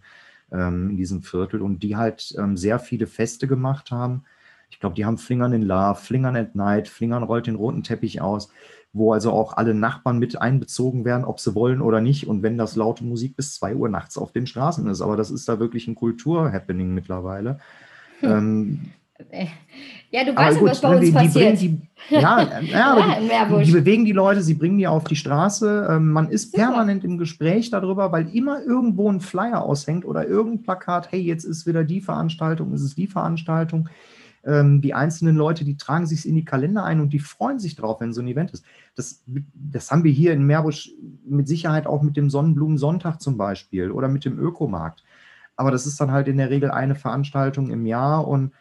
[0.51, 4.23] ähm, in diesem Viertel und die halt ähm, sehr viele Feste gemacht haben.
[4.69, 8.21] Ich glaube, die haben Flingern in Love, Flingern at Night, Flingern rollt den roten Teppich
[8.21, 8.51] aus,
[8.93, 12.27] wo also auch alle Nachbarn mit einbezogen werden, ob sie wollen oder nicht.
[12.27, 15.01] Und wenn das laute Musik bis zwei Uhr nachts auf den Straßen ist.
[15.01, 17.59] Aber das ist da wirklich ein Kultur-Happening mittlerweile.
[18.19, 18.31] Hm.
[18.31, 18.79] Ähm,
[20.11, 21.61] ja, du weißt gut, was bei uns die, passiert.
[21.61, 25.87] Die, ja, ja, ja die, die, bewegen die Leute, sie bringen die auf die Straße.
[25.91, 26.63] Ähm, man ist Super.
[26.63, 31.43] permanent im Gespräch darüber, weil immer irgendwo ein Flyer aushängt oder irgendein Plakat, hey, jetzt
[31.43, 33.89] ist wieder die Veranstaltung, ist es die Veranstaltung.
[34.45, 37.75] Ähm, die einzelnen Leute, die tragen sich in die Kalender ein und die freuen sich
[37.75, 38.63] drauf, wenn so ein Event ist.
[38.95, 39.21] Das,
[39.53, 40.91] das haben wir hier in Meerbusch
[41.25, 45.03] mit Sicherheit auch mit dem Sonnenblumensonntag zum Beispiel oder mit dem Ökomarkt.
[45.57, 48.53] Aber das ist dann halt in der Regel eine Veranstaltung im Jahr und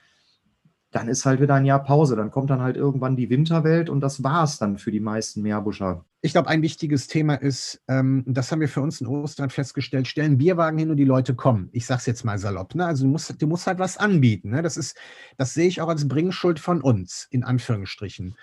[0.98, 2.16] dann ist halt wieder ein Jahr Pause.
[2.16, 5.42] Dann kommt dann halt irgendwann die Winterwelt und das war es dann für die meisten
[5.42, 6.04] Meerbuscher.
[6.22, 10.08] Ich glaube, ein wichtiges Thema ist, ähm, das haben wir für uns in Ostern festgestellt,
[10.08, 11.68] stellen Bierwagen hin und die Leute kommen.
[11.70, 12.74] Ich sage es jetzt mal salopp.
[12.74, 12.84] Ne?
[12.84, 14.50] Also du musst, du musst halt was anbieten.
[14.50, 14.62] Ne?
[14.62, 14.96] Das, ist,
[15.36, 18.34] das sehe ich auch als Bringschuld von uns, in Anführungsstrichen.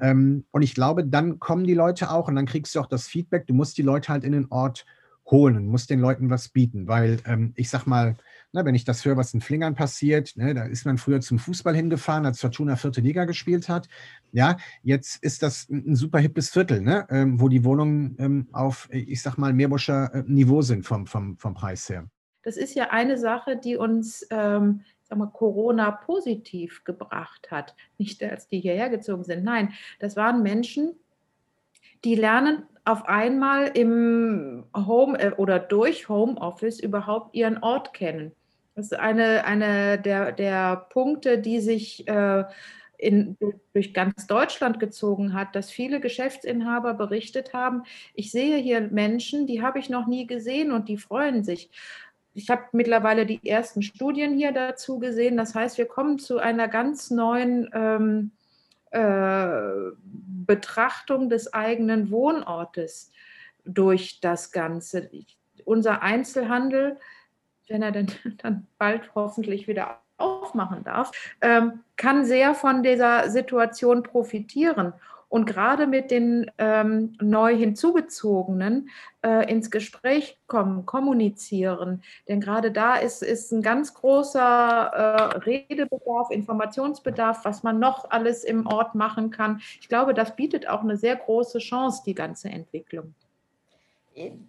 [0.00, 3.08] Ähm, und ich glaube, dann kommen die Leute auch und dann kriegst du auch das
[3.08, 3.48] Feedback.
[3.48, 4.86] Du musst die Leute halt in den Ort
[5.26, 8.14] holen und musst den Leuten was bieten, weil ähm, ich sag mal,
[8.54, 11.40] Ne, wenn ich das höre, was in Flingern passiert, ne, da ist man früher zum
[11.40, 13.88] Fußball hingefahren, als Fortuna vierte Liga gespielt hat.
[14.30, 18.88] Ja, jetzt ist das ein super hippes Viertel, ne, ähm, wo die Wohnungen ähm, auf,
[18.92, 22.06] ich sag mal, Meerbuscher äh, Niveau sind vom, vom, vom Preis her.
[22.44, 27.74] Das ist ja eine Sache, die uns ähm, sag mal, Corona positiv gebracht hat.
[27.98, 29.42] Nicht, als die hierher gezogen sind.
[29.42, 30.94] Nein, das waren Menschen,
[32.04, 38.30] die lernen auf einmal im Home äh, oder durch Homeoffice überhaupt ihren Ort kennen.
[38.74, 42.44] Das ist eine, eine der, der Punkte, die sich äh,
[42.98, 43.36] in,
[43.72, 47.82] durch ganz Deutschland gezogen hat, dass viele Geschäftsinhaber berichtet haben,
[48.14, 51.70] ich sehe hier Menschen, die habe ich noch nie gesehen und die freuen sich.
[52.32, 55.36] Ich habe mittlerweile die ersten Studien hier dazu gesehen.
[55.36, 58.32] Das heißt, wir kommen zu einer ganz neuen ähm,
[58.90, 63.12] äh, Betrachtung des eigenen Wohnortes
[63.64, 65.08] durch das Ganze.
[65.12, 66.98] Ich, unser Einzelhandel
[67.68, 68.06] wenn er denn
[68.38, 74.92] dann bald hoffentlich wieder aufmachen darf, ähm, kann sehr von dieser Situation profitieren
[75.34, 78.88] und gerade mit den ähm, neu hinzugezogenen
[79.26, 82.04] äh, ins Gespräch kommen, kommunizieren.
[82.28, 88.44] Denn gerade da ist, ist ein ganz großer äh, Redebedarf, Informationsbedarf, was man noch alles
[88.44, 89.60] im Ort machen kann.
[89.80, 93.12] Ich glaube, das bietet auch eine sehr große Chance, die ganze Entwicklung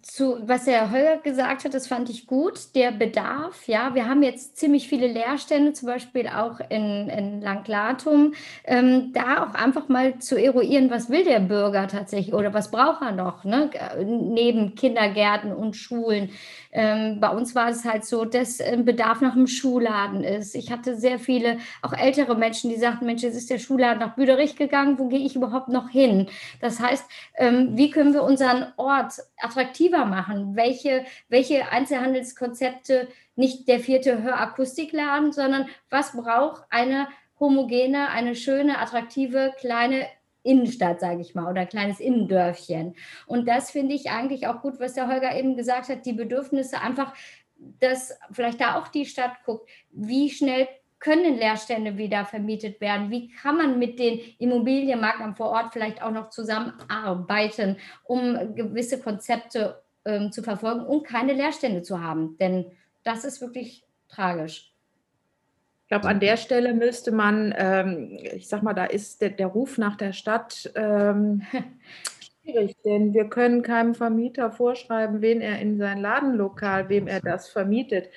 [0.02, 2.74] zu, was der Holger gesagt hat, das fand ich gut.
[2.76, 8.34] Der Bedarf, ja, wir haben jetzt ziemlich viele Leerstände, zum Beispiel auch in, in Langlatum.
[8.64, 13.02] Ähm, da auch einfach mal zu eruieren, was will der Bürger tatsächlich oder was braucht
[13.02, 13.70] er noch, ne?
[14.04, 16.30] neben Kindergärten und Schulen.
[16.76, 20.54] Ähm, bei uns war es halt so, dass ein Bedarf nach einem Schuhladen ist.
[20.54, 24.14] Ich hatte sehr viele, auch ältere Menschen, die sagten, Mensch, jetzt ist der Schuhladen nach
[24.14, 26.28] Büderich gegangen, wo gehe ich überhaupt noch hin?
[26.60, 30.54] Das heißt, ähm, wie können wir unseren Ort attraktiver machen?
[30.54, 37.08] Welche, welche Einzelhandelskonzepte, nicht der vierte Hörakustikladen, sondern was braucht eine
[37.40, 40.06] homogene, eine schöne, attraktive, kleine
[40.46, 42.94] Innenstadt, sage ich mal, oder ein kleines Innendörfchen.
[43.26, 46.80] Und das finde ich eigentlich auch gut, was der Holger eben gesagt hat, die Bedürfnisse
[46.80, 47.14] einfach,
[47.80, 53.10] dass vielleicht da auch die Stadt guckt, wie schnell können Leerstände wieder vermietet werden?
[53.10, 59.82] Wie kann man mit den Immobilienmaklern vor Ort vielleicht auch noch zusammenarbeiten, um gewisse Konzepte
[60.04, 62.36] ähm, zu verfolgen und keine Leerstände zu haben?
[62.38, 62.72] Denn
[63.04, 64.72] das ist wirklich tragisch.
[65.86, 69.46] Ich glaube, an der Stelle müsste man, ähm, ich sag mal, da ist der, der
[69.46, 71.42] Ruf nach der Stadt ähm,
[72.42, 77.48] schwierig, denn wir können keinem Vermieter vorschreiben, wen er in sein Ladenlokal, wem er das
[77.48, 78.08] vermietet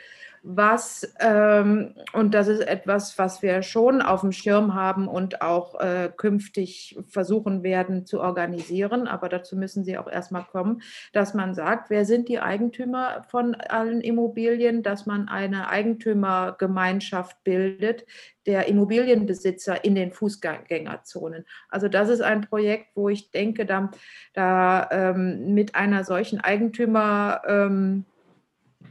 [0.41, 5.79] was, ähm, und das ist etwas, was wir schon auf dem Schirm haben und auch
[5.79, 10.81] äh, künftig versuchen werden zu organisieren, aber dazu müssen sie auch erstmal kommen,
[11.13, 18.05] dass man sagt, wer sind die Eigentümer von allen Immobilien, dass man eine Eigentümergemeinschaft bildet,
[18.45, 21.45] der Immobilienbesitzer in den Fußgängerzonen.
[21.69, 23.91] Also das ist ein Projekt, wo ich denke, da,
[24.33, 28.05] da ähm, mit einer solchen Eigentümer ähm,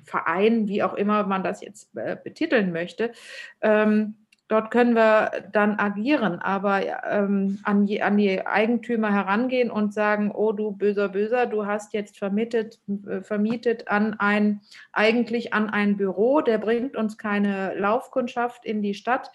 [0.08, 3.12] Verein, wie auch immer man das jetzt äh, betiteln möchte.
[3.60, 4.16] Ähm,
[4.48, 10.32] dort können wir dann agieren, aber ähm, an, die, an, die, Eigentümer herangehen und sagen,
[10.32, 15.96] oh du böser Böser, du hast jetzt vermietet, äh, vermietet an ein, eigentlich an ein
[15.96, 19.30] Büro, der bringt uns keine Laufkundschaft in die Stadt.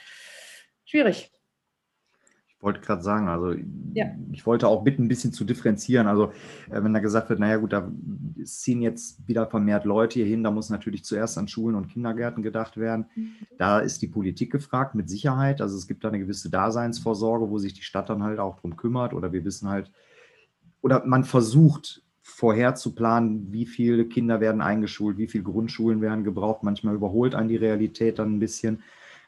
[0.85, 1.33] Schwierig
[2.63, 3.53] wollte gerade sagen, also
[3.93, 4.05] ja.
[4.31, 6.07] ich wollte auch bitten, ein bisschen zu differenzieren.
[6.07, 6.31] Also
[6.71, 7.91] äh, wenn da gesagt wird, naja gut, da
[8.45, 12.43] ziehen jetzt wieder vermehrt Leute hier hin, da muss natürlich zuerst an Schulen und Kindergärten
[12.43, 13.05] gedacht werden.
[13.15, 13.35] Mhm.
[13.57, 15.61] Da ist die Politik gefragt, mit Sicherheit.
[15.61, 18.75] Also es gibt da eine gewisse Daseinsvorsorge, wo sich die Stadt dann halt auch drum
[18.75, 19.13] kümmert.
[19.13, 19.91] Oder wir wissen halt,
[20.81, 26.23] oder man versucht vorher zu planen, wie viele Kinder werden eingeschult, wie viele Grundschulen werden
[26.23, 26.63] gebraucht.
[26.63, 28.81] Manchmal überholt einen die Realität dann ein bisschen.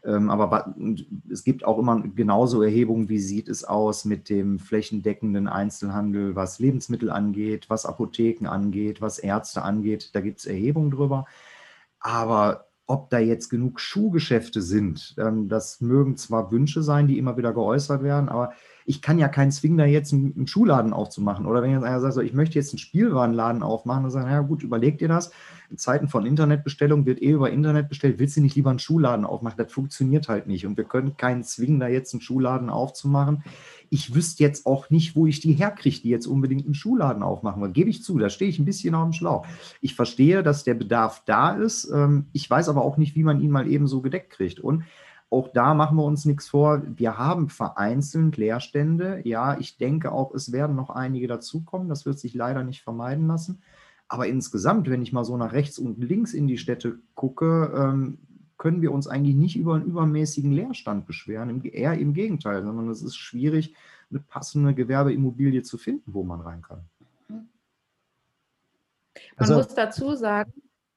[0.06, 0.76] Ähm, aber
[1.30, 6.60] es gibt auch immer genauso Erhebungen, wie sieht es aus mit dem flächendeckenden Einzelhandel, was
[6.60, 10.12] Lebensmittel angeht, was Apotheken angeht, was Ärzte angeht.
[10.14, 11.26] Da gibt es Erhebungen drüber.
[12.00, 17.38] Aber ob da jetzt genug Schuhgeschäfte sind, ähm, das mögen zwar Wünsche sein, die immer
[17.38, 18.54] wieder geäußert werden, aber
[18.88, 21.48] ich kann ja keinen zwingen, da jetzt einen, einen Schuhladen aufzumachen.
[21.48, 24.42] Oder wenn jetzt einer sagt, so, ich möchte jetzt einen Spielwarenladen aufmachen, dann sagen, ja
[24.42, 25.32] gut, überleg dir das.
[25.72, 28.20] In Zeiten von Internetbestellung wird eh über Internet bestellt.
[28.20, 29.58] Willst du nicht lieber einen Schuhladen aufmachen?
[29.58, 30.68] Das funktioniert halt nicht.
[30.68, 33.44] Und wir können keinen zwingen, da jetzt einen Schuhladen aufzumachen.
[33.90, 37.62] Ich wüsste jetzt auch nicht, wo ich die herkriege, die jetzt unbedingt einen Schuhladen aufmachen
[37.62, 37.74] wollen.
[37.74, 39.48] Gebe ich zu, da stehe ich ein bisschen auf dem Schlauch.
[39.82, 41.90] Ich verstehe, dass der Bedarf da ist.
[41.92, 44.60] Ähm, ich weiß aber auch nicht, wie man ihn mal eben so gedeckt kriegt.
[44.60, 44.84] Und
[45.36, 46.82] auch da machen wir uns nichts vor.
[46.86, 49.22] Wir haben vereinzelt Leerstände.
[49.26, 51.90] Ja, ich denke auch, es werden noch einige dazukommen.
[51.90, 53.62] Das wird sich leider nicht vermeiden lassen.
[54.08, 58.20] Aber insgesamt, wenn ich mal so nach rechts und links in die Städte gucke, ähm,
[58.58, 61.62] können wir uns eigentlich nicht über einen übermäßigen Leerstand beschweren.
[61.66, 63.76] Eher im Gegenteil, sondern es ist schwierig,
[64.10, 66.86] eine passende Gewerbeimmobilie zu finden, wo man rein kann.
[67.28, 67.50] Man
[69.36, 70.54] also, muss dazu sagen,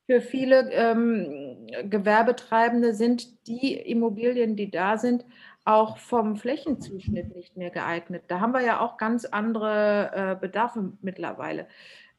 [0.07, 1.48] für viele ähm,
[1.85, 5.25] Gewerbetreibende sind die Immobilien, die da sind,
[5.65, 8.25] auch vom Flächenzuschnitt nicht mehr geeignet.
[8.29, 11.69] Da haben wir ja auch ganz andere äh, Bedarfe mittlerweile.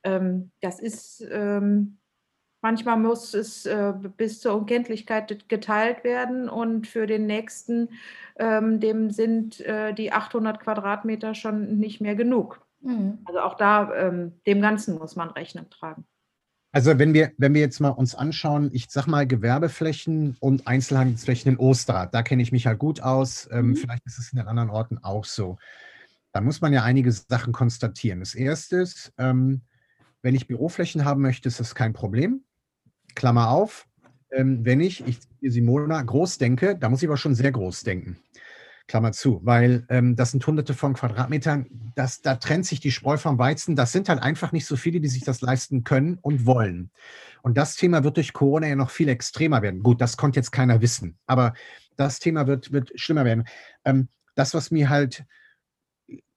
[0.04, 1.98] Ähm, das ist, ähm,
[2.62, 7.90] manchmal muss es äh, bis zur Unkenntlichkeit geteilt werden und für den nächsten,
[8.38, 12.62] ähm, dem sind äh, die 800 Quadratmeter schon nicht mehr genug.
[12.82, 13.20] Mhm.
[13.26, 16.06] Also auch da, ähm, dem Ganzen muss man Rechnung tragen.
[16.72, 21.54] Also wenn wir, wenn wir jetzt mal uns anschauen, ich sag mal Gewerbeflächen und Einzelhandelsflächen
[21.54, 23.50] in Osterrad, da kenne ich mich halt gut aus.
[23.52, 23.76] Ähm, mhm.
[23.76, 25.58] Vielleicht ist es in den anderen Orten auch so.
[26.32, 28.20] Da muss man ja einige Sachen konstatieren.
[28.20, 29.62] Das erste ist, ähm,
[30.22, 32.44] wenn ich Büroflächen haben möchte, ist das kein Problem.
[33.16, 33.88] Klammer auf.
[34.32, 38.18] Ähm, wenn ich, ich Simona, groß denke, da muss ich aber schon sehr groß denken.
[38.90, 43.16] Klammer zu, weil ähm, das sind hunderte von Quadratmetern, das, da trennt sich die Spreu
[43.16, 43.78] vom Weizen.
[43.78, 46.92] Das sind halt einfach nicht so viele, die sich das leisten können und wollen.
[47.42, 49.82] Und das Thema wird durch Corona ja noch viel extremer werden.
[49.82, 51.54] Gut, das konnte jetzt keiner wissen, aber
[51.96, 53.46] das Thema wird, wird schlimmer werden.
[53.86, 55.24] Ähm, das, was mir halt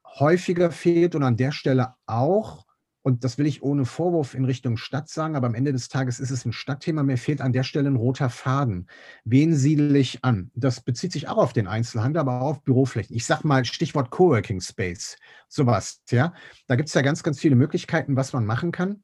[0.05, 2.67] häufiger fehlt und an der Stelle auch,
[3.03, 6.21] und das will ich ohne Vorwurf in Richtung Stadt sagen, aber am Ende des Tages
[6.21, 7.03] ist es ein Stadtthema.
[7.03, 8.87] Mir fehlt an der Stelle ein roter Faden.
[9.25, 10.51] Wen siedle ich an?
[10.55, 13.17] Das bezieht sich auch auf den Einzelhandel, aber auch auf Büroflächen.
[13.17, 15.17] Ich sage mal Stichwort Coworking Space,
[15.49, 16.03] sowas.
[16.11, 16.33] Ja,
[16.69, 19.03] da gibt es ja ganz, ganz viele Möglichkeiten, was man machen kann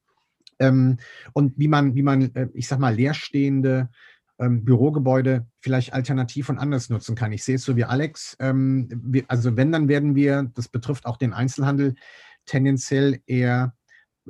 [0.58, 0.98] ähm,
[1.32, 3.88] und wie man, wie man, äh, ich sag mal, leerstehende
[4.38, 7.32] ähm, Bürogebäude vielleicht alternativ und anders nutzen kann.
[7.32, 8.36] Ich sehe es so wie Alex.
[8.38, 11.94] Ähm, wir, also wenn, dann werden wir, das betrifft auch den Einzelhandel,
[12.46, 13.74] tendenziell eher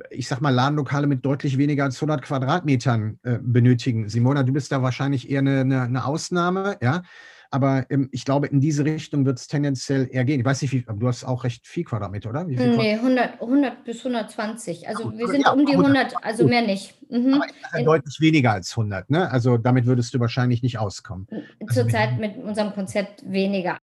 [0.09, 4.09] ich sag mal, Ladenlokale mit deutlich weniger als 100 Quadratmetern äh, benötigen.
[4.09, 7.03] Simona, du bist da wahrscheinlich eher eine, eine, eine Ausnahme, ja.
[7.51, 10.39] Aber ähm, ich glaube, in diese Richtung wird es tendenziell eher gehen.
[10.39, 12.47] Ich weiß nicht, wie, du hast auch recht viel Quadratmeter, oder?
[12.47, 14.87] Wie viel nee, 100, 100 bis 120.
[14.87, 16.51] Also gut, wir sind ja, um die 100, also gut.
[16.51, 16.95] mehr nicht.
[17.09, 17.33] Mhm.
[17.33, 19.31] Aber ja deutlich weniger als 100, ne?
[19.31, 21.27] Also damit würdest du wahrscheinlich nicht auskommen.
[21.59, 23.79] Also Zurzeit mit unserem Konzept weniger.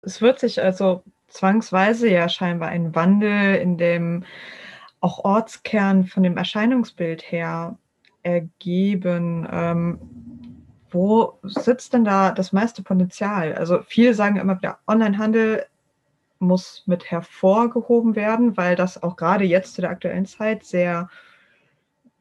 [0.00, 4.24] Es wird sich also zwangsweise ja scheinbar ein Wandel in dem
[5.02, 7.76] auch Ortskern von dem Erscheinungsbild her
[8.22, 9.46] ergeben.
[9.50, 9.98] Ähm,
[10.90, 13.54] wo sitzt denn da das meiste Potenzial?
[13.54, 15.66] Also viele sagen immer wieder, Onlinehandel
[16.38, 21.08] muss mit hervorgehoben werden, weil das auch gerade jetzt zu der aktuellen Zeit sehr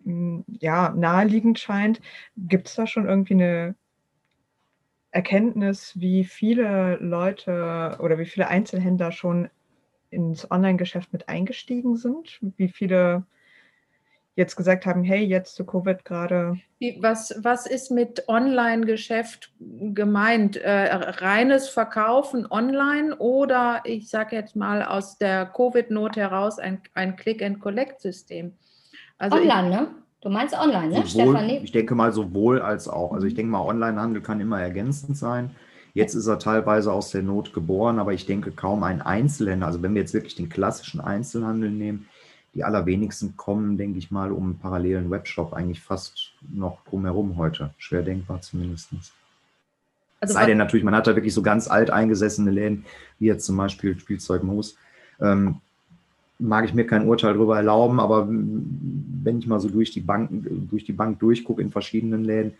[0.03, 2.01] mm, ja, naheliegend scheint.
[2.35, 3.75] Gibt es da schon irgendwie eine
[5.11, 9.49] Erkenntnis, wie viele Leute oder wie viele Einzelhändler schon
[10.11, 12.39] ins Online-Geschäft mit eingestiegen sind?
[12.57, 13.23] Wie viele
[14.35, 16.57] jetzt gesagt haben, hey, jetzt zu Covid gerade.
[16.99, 20.57] Was, was ist mit Online-Geschäft gemeint?
[20.57, 27.15] Äh, reines Verkaufen online oder ich sage jetzt mal aus der Covid-Not heraus ein, ein
[27.15, 28.53] Click-and-Collect-System?
[29.17, 29.87] Also online, ich, ne?
[30.21, 31.59] Du meinst online, ne, sowohl, Stefanie?
[31.63, 33.13] Ich denke mal sowohl als auch.
[33.13, 35.51] Also ich denke mal, Onlinehandel kann immer ergänzend sein.
[35.93, 39.67] Jetzt ist er teilweise aus der Not geboren, aber ich denke kaum ein Einzelhändler.
[39.67, 42.07] Also wenn wir jetzt wirklich den klassischen Einzelhandel nehmen,
[42.53, 47.73] die allerwenigsten kommen, denke ich mal, um einen parallelen Webshop eigentlich fast noch drumherum heute.
[47.77, 48.89] Schwer denkbar zumindest.
[50.19, 52.85] Also Sei denn natürlich, man hat da wirklich so ganz alt eingesessene Läden,
[53.19, 54.75] wie jetzt zum Beispiel Spielzeug Moos.
[55.19, 55.61] Ähm,
[56.39, 60.29] mag ich mir kein Urteil darüber erlauben, aber wenn ich mal so durch die Bank,
[60.69, 62.53] durch die Bank durchgucke in verschiedenen Läden,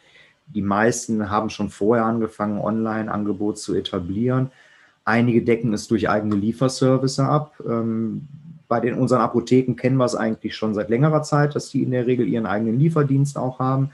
[0.53, 4.51] die meisten haben schon vorher angefangen, Online-Angebot zu etablieren.
[5.05, 7.55] Einige decken es durch eigene Lieferservice ab.
[7.67, 8.27] Ähm,
[8.67, 11.91] bei den unseren Apotheken kennen wir es eigentlich schon seit längerer Zeit, dass die in
[11.91, 13.91] der Regel ihren eigenen Lieferdienst auch haben.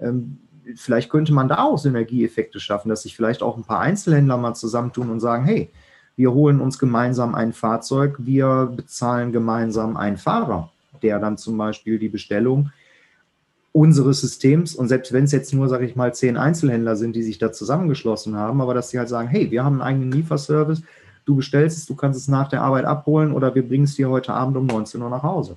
[0.00, 0.38] Ähm,
[0.76, 4.54] vielleicht könnte man da auch Synergieeffekte schaffen, dass sich vielleicht auch ein paar Einzelhändler mal
[4.54, 5.70] zusammentun und sagen, hey,
[6.16, 10.70] wir holen uns gemeinsam ein Fahrzeug, wir bezahlen gemeinsam einen Fahrer,
[11.02, 12.70] der dann zum Beispiel die Bestellung
[13.78, 17.22] unseres Systems und selbst wenn es jetzt nur, sage ich mal, zehn Einzelhändler sind, die
[17.22, 20.82] sich da zusammengeschlossen haben, aber dass sie halt sagen, hey, wir haben einen eigenen Lieferservice,
[21.24, 24.10] du bestellst es, du kannst es nach der Arbeit abholen oder wir bringen es dir
[24.10, 25.56] heute Abend um 19 Uhr nach Hause.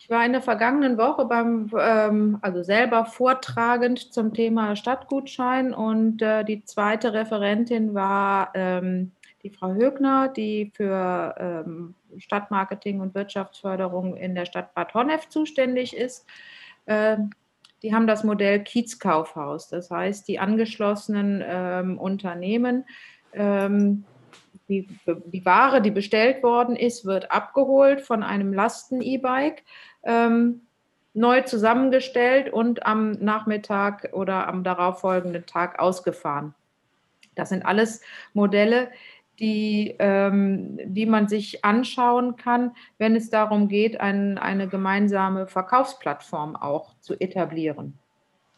[0.00, 6.20] Ich war in der vergangenen Woche beim, ähm, also selber vortragend zum Thema Stadtgutschein und
[6.20, 9.12] äh, die zweite Referentin war ähm,
[9.44, 15.96] die Frau Högner, die für ähm, Stadtmarketing und Wirtschaftsförderung in der Stadt Bad Honnef zuständig
[15.96, 16.26] ist.
[16.88, 17.30] Ähm,
[17.84, 22.84] die haben das Modell Kiezkaufhaus, das heißt, die angeschlossenen ähm, Unternehmen
[23.32, 24.04] ähm,
[24.68, 29.64] die, die Ware, die bestellt worden ist, wird abgeholt von einem Lasten-E-Bike,
[30.04, 30.62] ähm,
[31.14, 36.54] neu zusammengestellt und am Nachmittag oder am darauffolgenden Tag ausgefahren.
[37.34, 38.02] Das sind alles
[38.34, 38.90] Modelle,
[39.40, 46.56] die, ähm, die man sich anschauen kann, wenn es darum geht, ein, eine gemeinsame Verkaufsplattform
[46.56, 47.94] auch zu etablieren.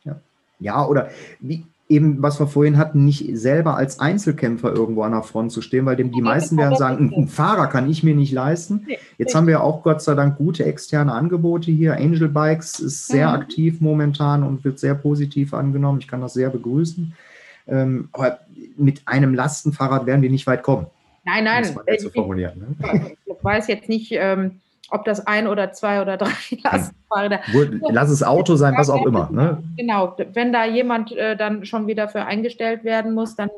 [0.05, 0.21] Ja,
[0.59, 1.11] ja oder
[1.41, 5.61] wie, eben, was wir vorhin hatten, nicht selber als Einzelkämpfer irgendwo an der Front zu
[5.61, 8.87] stehen, weil dem die meisten werden sagen, ein Fahrer kann ich mir nicht leisten.
[9.19, 11.97] Jetzt haben wir auch Gott sei Dank gute externe Angebote hier.
[11.97, 13.35] Angel Bikes ist sehr mhm.
[13.35, 15.99] aktiv momentan und wird sehr positiv angenommen.
[15.99, 17.13] Ich kann das sehr begrüßen.
[17.71, 18.41] Ähm, aber
[18.77, 20.87] mit einem Lastenfahrrad werden wir nicht weit kommen.
[21.25, 21.65] Nein, nein.
[21.87, 22.17] Ich, ich,
[23.25, 24.61] ich, weiß jetzt nicht, ähm,
[24.91, 27.41] ob das ein oder zwei oder drei Lastenfahrräder.
[27.91, 29.31] Lass es Auto sein, was auch immer.
[29.31, 29.63] Ne?
[29.77, 33.51] Genau, wenn da jemand äh, dann schon wieder für eingestellt werden muss, dann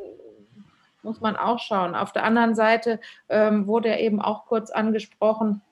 [1.03, 1.95] muss man auch schauen.
[1.95, 5.63] Auf der anderen Seite ähm, wurde eben auch kurz angesprochen,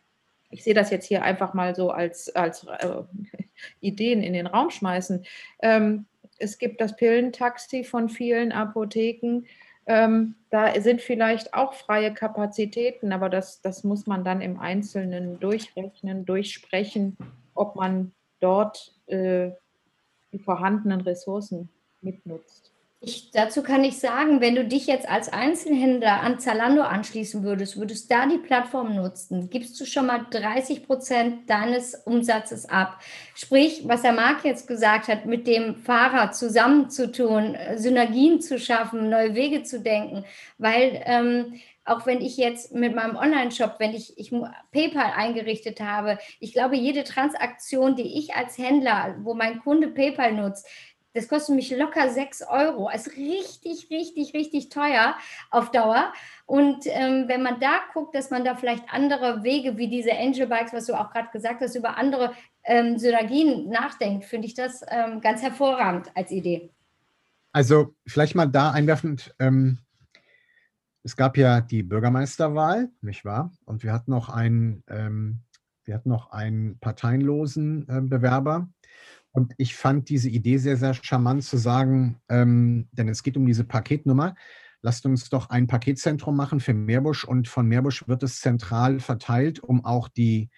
[0.51, 3.03] ich sehe das jetzt hier einfach mal so als, als äh,
[3.81, 5.25] Ideen in den Raum schmeißen.
[5.63, 6.07] Ähm,
[6.41, 9.45] es gibt das Pillentaxi von vielen Apotheken.
[9.87, 15.39] Ähm, da sind vielleicht auch freie Kapazitäten, aber das, das muss man dann im Einzelnen
[15.41, 17.17] durchrechnen, durchsprechen,
[17.55, 19.51] ob man dort äh,
[20.33, 21.69] die vorhandenen Ressourcen
[22.01, 22.70] mitnutzt.
[23.03, 27.79] Ich, dazu kann ich sagen, wenn du dich jetzt als Einzelhändler an Zalando anschließen würdest,
[27.79, 33.01] würdest da die Plattform nutzen, gibst du schon mal 30 Prozent deines Umsatzes ab.
[33.35, 39.35] Sprich, was der Marc jetzt gesagt hat, mit dem Fahrer zusammenzutun, Synergien zu schaffen, neue
[39.35, 40.27] Wege zu denken,
[40.59, 41.55] weil ähm,
[41.87, 44.31] auch wenn ich jetzt mit meinem Online-Shop, wenn ich, ich
[44.71, 50.35] PayPal eingerichtet habe, ich glaube, jede Transaktion, die ich als Händler, wo mein Kunde PayPal
[50.35, 50.69] nutzt,
[51.13, 52.89] das kostet mich locker 6 Euro.
[52.91, 55.17] Ist richtig, richtig, richtig teuer
[55.51, 56.13] auf Dauer.
[56.47, 60.47] Und ähm, wenn man da guckt, dass man da vielleicht andere Wege wie diese Angel
[60.47, 62.33] Bikes, was du auch gerade gesagt hast, über andere
[62.65, 66.71] ähm, Synergien nachdenkt, finde ich das ähm, ganz hervorragend als Idee.
[67.53, 69.79] Also vielleicht mal da einwerfend, ähm,
[71.03, 73.53] es gab ja die Bürgermeisterwahl, nicht wahr?
[73.65, 75.41] Und wir hatten noch einen, ähm,
[75.85, 78.69] wir hatten noch einen parteienlosen äh, Bewerber.
[79.33, 83.47] Und ich fand diese Idee sehr, sehr charmant zu sagen, ähm, denn es geht um
[83.47, 84.35] diese Paketnummer.
[84.83, 89.61] Lasst uns doch ein Paketzentrum machen für Meerbusch und von Meerbusch wird es zentral verteilt,
[89.61, 90.51] um auch die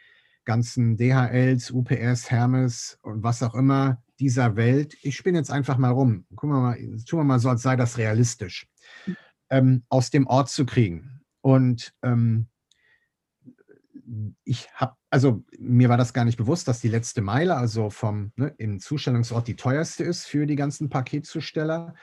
[0.45, 5.91] ganzen DHLs, UPS, Hermes und was auch immer dieser Welt, ich spinne jetzt einfach mal
[5.91, 8.69] rum, gucken wir mal, tun wir mal so, als sei das realistisch,
[9.51, 11.23] ähm, aus dem Ort zu kriegen.
[11.41, 12.47] Und ähm,
[14.45, 18.33] ich habe, also mir war das gar nicht bewusst, dass die letzte Meile, also vom
[18.37, 21.95] ne, im Zustellungsort die teuerste ist für die ganzen Paketzusteller.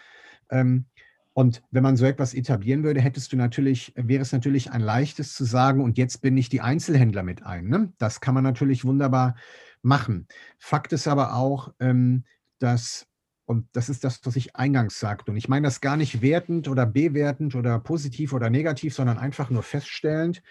[0.49, 0.85] Ähm,
[1.33, 5.35] und wenn man so etwas etablieren würde, hättest du natürlich, wäre es natürlich ein leichtes
[5.35, 7.67] zu sagen, und jetzt bin ich die Einzelhändler mit ein.
[7.67, 7.93] Ne?
[7.97, 9.35] Das kann man natürlich wunderbar
[9.81, 10.27] machen.
[10.57, 12.25] Fakt ist aber auch, ähm,
[12.57, 13.05] dass,
[13.45, 16.67] und das ist das, was ich eingangs sagte, und ich meine das gar nicht wertend
[16.67, 20.41] oder bewertend oder positiv oder negativ, sondern einfach nur feststellend,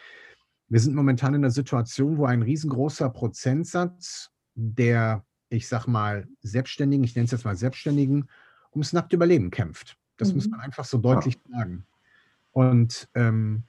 [0.68, 7.04] wir sind momentan in einer Situation, wo ein riesengroßer Prozentsatz der, ich sag mal, Selbstständigen,
[7.04, 8.28] ich nenne es jetzt mal Selbstständigen,
[8.72, 9.96] ums nackte Überleben kämpft.
[10.16, 10.36] Das mhm.
[10.36, 11.58] muss man einfach so deutlich ja.
[11.58, 11.86] sagen.
[12.52, 13.64] Und ähm,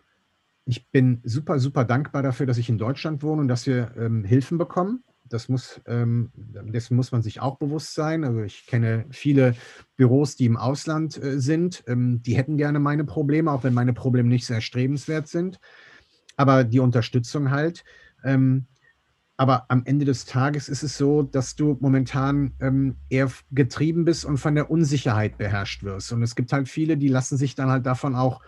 [0.65, 4.23] ich bin super, super dankbar dafür, dass ich in Deutschland wohne und dass wir ähm,
[4.23, 5.03] Hilfen bekommen.
[5.29, 8.23] Das muss, ähm, dessen muss man sich auch bewusst sein.
[8.23, 9.55] Also ich kenne viele
[9.95, 11.83] Büros, die im Ausland äh, sind.
[11.87, 15.59] Ähm, die hätten gerne meine Probleme, auch wenn meine Probleme nicht sehr erstrebenswert sind.
[16.39, 17.83] Aber die Unterstützung halt.
[18.23, 18.65] Ähm,
[19.35, 24.23] aber am Ende des Tages ist es so, dass du momentan ähm, eher getrieben bist
[24.23, 26.13] und von der Unsicherheit beherrscht wirst.
[26.13, 28.41] Und es gibt halt viele, die lassen sich dann halt davon auch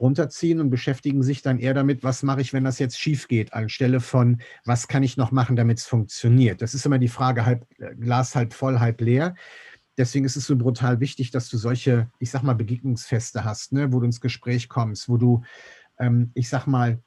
[0.00, 3.54] runterziehen und beschäftigen sich dann eher damit, was mache ich, wenn das jetzt schief geht,
[3.54, 6.62] anstelle von, was kann ich noch machen, damit es funktioniert.
[6.62, 9.36] Das ist immer die Frage, halb, äh, Glas halb voll, halb leer.
[9.96, 13.92] Deswegen ist es so brutal wichtig, dass du solche, ich sag mal, Begegnungsfeste hast, ne,
[13.92, 15.42] wo du ins Gespräch kommst, wo du,
[15.98, 17.00] ähm, ich sag mal,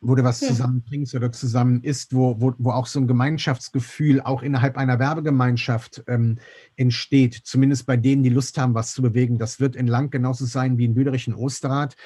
[0.00, 4.42] wo du was zusammenbringst oder zusammen isst, wo, wo, wo auch so ein Gemeinschaftsgefühl auch
[4.42, 6.38] innerhalb einer Werbegemeinschaft ähm,
[6.76, 9.38] entsteht, zumindest bei denen, die Lust haben, was zu bewegen.
[9.38, 11.96] Das wird in Lang genauso sein wie in Büderich in Osterrad.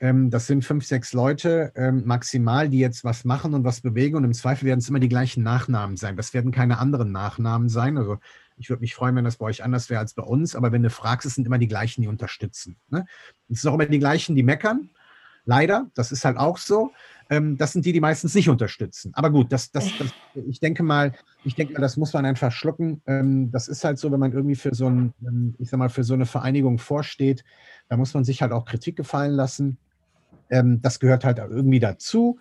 [0.00, 4.16] Ähm, das sind fünf, sechs Leute ähm, maximal, die jetzt was machen und was bewegen
[4.16, 6.16] und im Zweifel werden es immer die gleichen Nachnamen sein.
[6.16, 7.98] Das werden keine anderen Nachnamen sein.
[7.98, 8.16] Also
[8.56, 10.82] ich würde mich freuen, wenn das bei euch anders wäre als bei uns, aber wenn
[10.82, 12.78] du fragst, es sind immer die gleichen, die unterstützen.
[12.88, 13.04] Ne?
[13.50, 14.88] Es sind auch immer die gleichen, die meckern.
[15.44, 16.92] Leider, das ist halt auch so.
[17.32, 19.10] Ähm, das sind die, die meistens nicht unterstützen.
[19.14, 21.14] Aber gut, das, das, das, ich denke mal,
[21.44, 23.00] ich denke mal, das muss man einfach schlucken.
[23.06, 25.88] Ähm, das ist halt so, wenn man irgendwie für so ein, ähm, ich sag mal,
[25.88, 27.42] für so eine Vereinigung vorsteht,
[27.88, 29.78] da muss man sich halt auch Kritik gefallen lassen.
[30.48, 32.38] das gehört halt irgendwie dazu.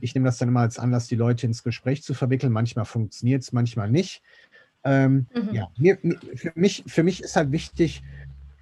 [0.00, 2.52] ich nehme das dann immer als Anlass, die Leute ins Gespräch zu verwickeln.
[2.52, 4.22] Manchmal funktioniert es, manchmal nicht.
[4.84, 5.54] Ähm, mhm.
[5.54, 5.98] Ja, mir,
[6.34, 8.02] für, mich, für mich ist halt wichtig,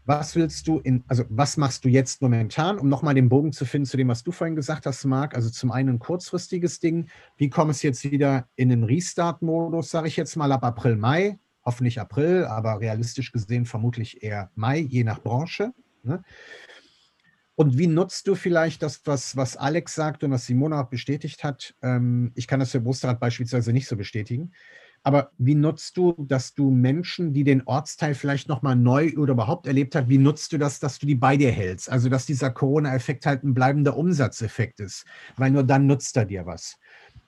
[0.05, 3.65] was willst du in, also was machst du jetzt momentan, um nochmal den Bogen zu
[3.65, 5.35] finden zu dem, was du vorhin gesagt hast, Marc?
[5.35, 7.09] Also zum einen ein kurzfristiges Ding.
[7.37, 11.39] Wie komme es jetzt wieder in den Restart-Modus, sage ich jetzt mal, ab April, Mai?
[11.65, 15.73] Hoffentlich April, aber realistisch gesehen vermutlich eher Mai, je nach Branche.
[16.03, 16.23] Ne?
[17.55, 21.45] Und wie nutzt du vielleicht das, was, was Alex sagt und was Simona auch bestätigt
[21.45, 21.75] hat?
[21.83, 24.53] Ähm, ich kann das für Brusterrad beispielsweise nicht so bestätigen.
[25.05, 29.67] Aber wie nutzt du, dass du Menschen, die den Ortsteil vielleicht nochmal neu oder überhaupt
[29.67, 31.91] erlebt haben, wie nutzt du das, dass du die bei dir hältst?
[31.91, 35.05] Also, dass dieser Corona-Effekt halt ein bleibender Umsatzeffekt ist,
[35.37, 36.79] weil nur dann nutzt er dir was.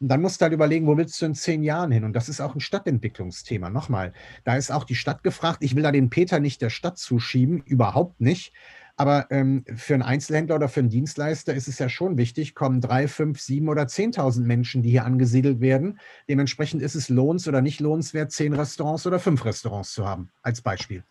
[0.01, 2.05] Und dann musst du halt überlegen, wo willst du in zehn Jahren hin?
[2.05, 3.70] Und das ist auch ein Stadtentwicklungsthema.
[3.70, 4.12] Nochmal,
[4.45, 5.59] da ist auch die Stadt gefragt.
[5.61, 8.53] Ich will da den Peter nicht der Stadt zuschieben, überhaupt nicht.
[8.97, 12.81] Aber ähm, für einen Einzelhändler oder für einen Dienstleister ist es ja schon wichtig, kommen
[12.81, 15.99] drei, fünf, sieben oder zehntausend Menschen, die hier angesiedelt werden.
[16.29, 20.63] Dementsprechend ist es lohns- oder nicht lohnenswert, zehn Restaurants oder fünf Restaurants zu haben, als
[20.63, 21.03] Beispiel.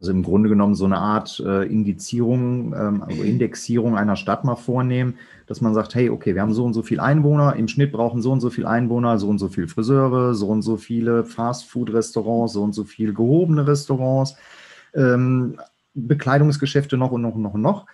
[0.00, 4.56] Also im Grunde genommen so eine Art äh, Indizierung, ähm, also Indexierung einer Stadt mal
[4.56, 5.14] vornehmen,
[5.46, 8.20] dass man sagt, hey, okay, wir haben so und so viele Einwohner, im Schnitt brauchen
[8.20, 12.54] so und so viele Einwohner, so und so viele Friseure, so und so viele Fast-Food-Restaurants,
[12.54, 14.36] so und so viele gehobene Restaurants.
[14.94, 15.58] Ähm,
[15.94, 17.86] Bekleidungsgeschäfte noch und noch und noch und noch.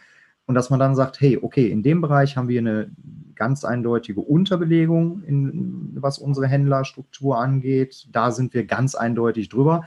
[0.47, 2.91] Und dass man dann sagt, hey, okay, in dem Bereich haben wir eine
[3.37, 8.09] ganz eindeutige Unterbelegung, in, was unsere Händlerstruktur angeht.
[8.11, 9.87] Da sind wir ganz eindeutig drüber.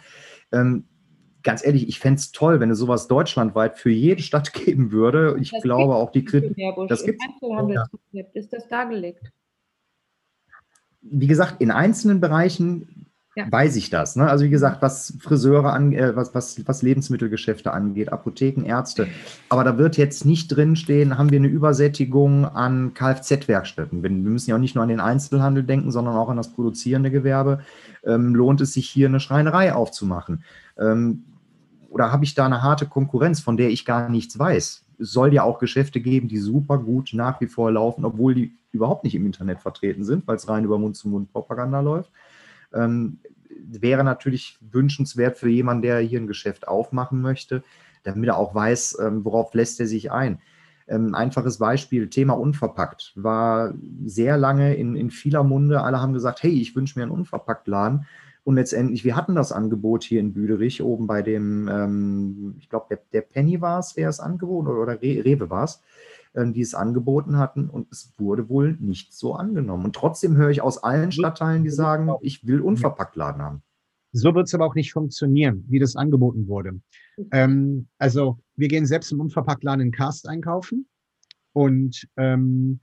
[0.51, 0.85] Ähm,
[1.43, 5.37] ganz ehrlich, ich fände es toll, wenn es sowas deutschlandweit für jede Stadt geben würde.
[5.39, 6.55] Ich das glaube auch die Kritik.
[6.87, 7.21] Das gibt
[8.33, 9.31] Ist das dargelegt?
[11.01, 13.51] Wie gesagt, in einzelnen Bereichen ja.
[13.51, 14.15] weiß ich das.
[14.15, 14.29] Ne?
[14.29, 19.07] Also wie gesagt, was Friseure an, äh, was, was, was Lebensmittelgeschäfte angeht, Apotheken, Ärzte.
[19.49, 24.03] Aber da wird jetzt nicht drinstehen, haben wir eine Übersättigung an Kfz-Werkstätten.
[24.03, 27.11] Wir müssen ja auch nicht nur an den Einzelhandel denken, sondern auch an das produzierende
[27.11, 27.61] Gewerbe.
[28.05, 30.43] Ähm, lohnt es sich hier eine Schreinerei aufzumachen?
[30.77, 31.23] Ähm,
[31.89, 34.83] oder habe ich da eine harte Konkurrenz, von der ich gar nichts weiß?
[34.99, 38.57] Es soll ja auch Geschäfte geben, die super gut nach wie vor laufen, obwohl die
[38.71, 42.09] überhaupt nicht im Internet vertreten sind, weil es rein über Mund-zu-Mund-Propaganda läuft
[42.73, 43.19] ähm,
[43.65, 47.63] wäre natürlich wünschenswert für jemanden, der hier ein Geschäft aufmachen möchte,
[48.03, 50.39] damit er auch weiß, ähm, worauf lässt er sich ein.
[50.87, 53.73] Ähm, einfaches Beispiel, Thema unverpackt, war
[54.05, 55.81] sehr lange in, in vieler Munde.
[55.81, 58.05] Alle haben gesagt, hey, ich wünsche mir einen Unverpacktladen.
[58.43, 62.87] Und letztendlich, wir hatten das Angebot hier in Büderich, oben bei dem, ähm, ich glaube,
[62.89, 65.81] der, der, Penny war es, der es angeboten oder, oder Rewe war es.
[66.35, 69.85] Ähm, die es angeboten hatten und es wurde wohl nicht so angenommen.
[69.85, 73.63] Und trotzdem höre ich aus allen Stadtteilen, die sagen, ich will unverpackt Laden haben.
[74.11, 76.79] So wird es aber auch nicht funktionieren, wie das angeboten wurde.
[77.31, 80.87] Ähm, also wir gehen selbst im Unverpacktladen in Cast einkaufen
[81.53, 82.79] und ähm,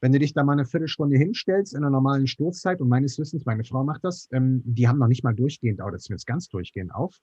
[0.00, 3.46] wenn du dich da mal eine Viertelstunde hinstellst in einer normalen Stoßzeit, und meines Wissens,
[3.46, 6.94] meine Frau macht das, ähm, die haben noch nicht mal durchgehend, das jetzt ganz durchgehend
[6.94, 7.16] auf,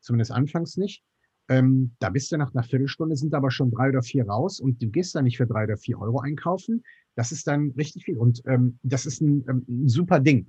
[0.00, 1.02] zumindest anfangs nicht.
[1.48, 4.82] Ähm, da bist du nach einer Viertelstunde, sind aber schon drei oder vier raus und
[4.82, 6.82] du gehst da nicht für drei oder vier Euro einkaufen.
[7.14, 10.46] Das ist dann richtig viel und ähm, das ist ein, ähm, ein super Ding.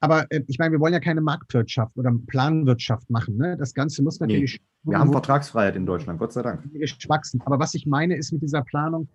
[0.00, 3.36] Aber äh, ich meine, wir wollen ja keine Marktwirtschaft oder Planwirtschaft machen.
[3.36, 3.56] Ne?
[3.56, 4.60] Das Ganze muss natürlich.
[4.84, 6.62] Nee, wir haben Vertragsfreiheit in Deutschland, Gott sei Dank.
[7.08, 7.40] Wachsen.
[7.44, 9.08] Aber was ich meine, ist mit dieser Planung,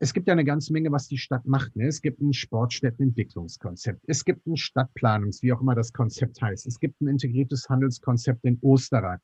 [0.00, 1.74] es gibt ja eine ganze Menge, was die Stadt macht.
[1.76, 1.86] Ne?
[1.86, 4.00] Es gibt ein Sportstättenentwicklungskonzept.
[4.06, 6.66] Es gibt ein Stadtplanungs, wie auch immer das Konzept heißt.
[6.66, 9.20] Es gibt ein integriertes Handelskonzept in Osterrad.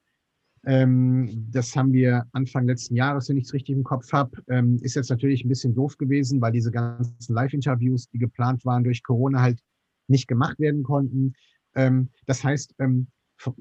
[0.67, 4.43] Ähm, das haben wir Anfang letzten Jahres, wenn ich es richtig im Kopf habe.
[4.49, 8.85] Ähm, ist jetzt natürlich ein bisschen doof gewesen, weil diese ganzen Live-Interviews, die geplant waren
[8.85, 9.61] durch Corona, halt
[10.09, 11.35] nicht gemacht werden konnten.
[11.75, 13.07] Ähm, das heißt, ähm,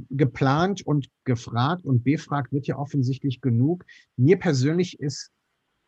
[0.10, 3.86] geplant und gefragt und befragt wird ja offensichtlich genug.
[4.18, 5.32] Mir persönlich ist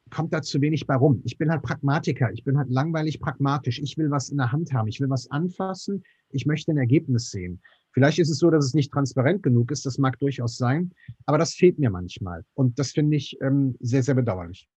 [0.09, 1.21] kommt da zu wenig bei rum.
[1.23, 3.79] Ich bin halt Pragmatiker, ich bin halt langweilig pragmatisch.
[3.79, 7.31] Ich will was in der Hand haben, ich will was anfassen, ich möchte ein Ergebnis
[7.31, 7.61] sehen.
[7.93, 10.91] Vielleicht ist es so, dass es nicht transparent genug ist, das mag durchaus sein,
[11.25, 12.43] aber das fehlt mir manchmal.
[12.53, 14.69] Und das finde ich ähm, sehr, sehr bedauerlich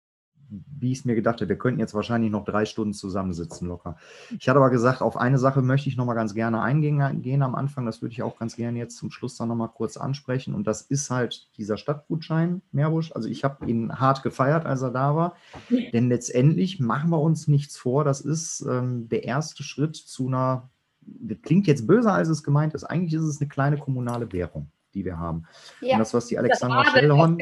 [0.79, 3.97] wie ich es mir gedacht habe, wir könnten jetzt wahrscheinlich noch drei Stunden zusammensitzen locker.
[4.39, 7.41] Ich hatte aber gesagt, auf eine Sache möchte ich noch mal ganz gerne eingehen gehen
[7.41, 7.85] am Anfang.
[7.85, 10.53] Das würde ich auch ganz gerne jetzt zum Schluss dann noch mal kurz ansprechen.
[10.53, 13.11] Und das ist halt dieser Stadtgutschein Meerbusch.
[13.13, 15.35] Also ich habe ihn hart gefeiert, als er da war.
[15.93, 18.03] Denn letztendlich machen wir uns nichts vor.
[18.03, 20.69] Das ist ähm, der erste Schritt zu einer,
[21.05, 22.83] das klingt jetzt böser, als es gemeint ist.
[22.83, 25.45] Eigentlich ist es eine kleine kommunale Währung die wir haben.
[25.81, 27.37] Ja, und das, was die Alexandra Schellhorn,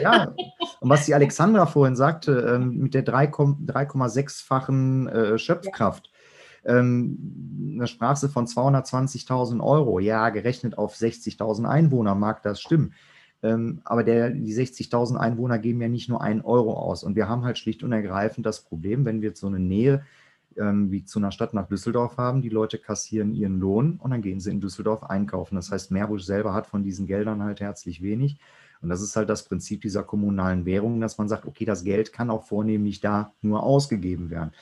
[0.00, 0.34] ja,
[0.80, 6.10] und was die Alexandra vorhin sagte, ähm, mit der 3,6-fachen äh, Schöpfkraft.
[6.64, 9.98] Ähm, eine sprach sie von 220.000 Euro.
[9.98, 12.94] Ja, gerechnet auf 60.000 Einwohner mag das stimmen.
[13.42, 17.04] Ähm, aber der, die 60.000 Einwohner geben ja nicht nur einen Euro aus.
[17.04, 20.06] Und wir haben halt schlicht und ergreifend das Problem, wenn wir so eine Nähe
[20.58, 22.42] ähm, wie zu einer Stadt nach Düsseldorf haben.
[22.42, 25.56] Die Leute kassieren ihren Lohn und dann gehen sie in Düsseldorf einkaufen.
[25.56, 28.38] Das heißt, Meerbusch selber hat von diesen Geldern halt herzlich wenig.
[28.80, 32.12] Und das ist halt das Prinzip dieser kommunalen Währung, dass man sagt, okay, das Geld
[32.12, 34.52] kann auch vornehmlich da nur ausgegeben werden.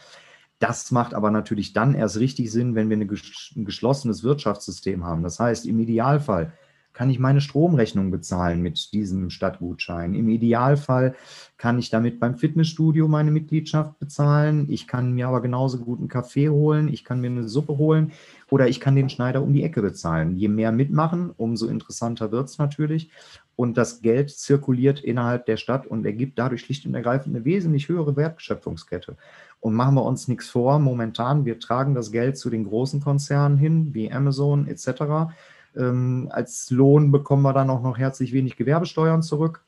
[0.60, 5.24] Das macht aber natürlich dann erst richtig Sinn, wenn wir ein geschlossenes Wirtschaftssystem haben.
[5.24, 6.52] Das heißt, im Idealfall
[6.92, 10.14] kann ich meine Stromrechnung bezahlen mit diesem Stadtgutschein.
[10.14, 11.14] Im Idealfall
[11.56, 14.66] kann ich damit beim Fitnessstudio meine Mitgliedschaft bezahlen.
[14.68, 16.88] Ich kann mir aber genauso gut einen Kaffee holen.
[16.88, 18.12] Ich kann mir eine Suppe holen
[18.50, 20.36] oder ich kann den Schneider um die Ecke bezahlen.
[20.36, 23.10] Je mehr mitmachen, umso interessanter wird es natürlich.
[23.54, 27.88] Und das Geld zirkuliert innerhalb der Stadt und ergibt dadurch schlicht und ergreifend eine wesentlich
[27.88, 29.16] höhere Wertschöpfungskette.
[29.60, 33.58] Und machen wir uns nichts vor, momentan, wir tragen das Geld zu den großen Konzernen
[33.58, 35.32] hin, wie Amazon etc.
[35.76, 39.64] Ähm, als Lohn bekommen wir dann auch noch herzlich wenig Gewerbesteuern zurück.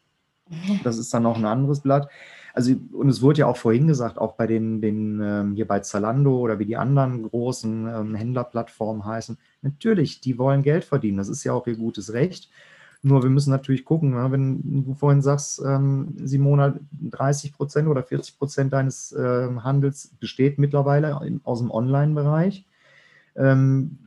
[0.83, 2.09] Das ist dann noch ein anderes Blatt.
[2.53, 5.81] Also, und es wurde ja auch vorhin gesagt, auch bei den, den ähm, hier bei
[5.81, 11.17] Zalando oder wie die anderen großen ähm, Händlerplattformen heißen, natürlich, die wollen Geld verdienen.
[11.17, 12.51] Das ist ja auch ihr gutes Recht.
[13.03, 18.03] Nur wir müssen natürlich gucken, ne, wenn du vorhin sagst, ähm, Simona, 30 Prozent oder
[18.03, 22.65] 40 Prozent deines äh, Handels besteht mittlerweile in, aus dem Online-Bereich.
[23.37, 23.99] Ähm,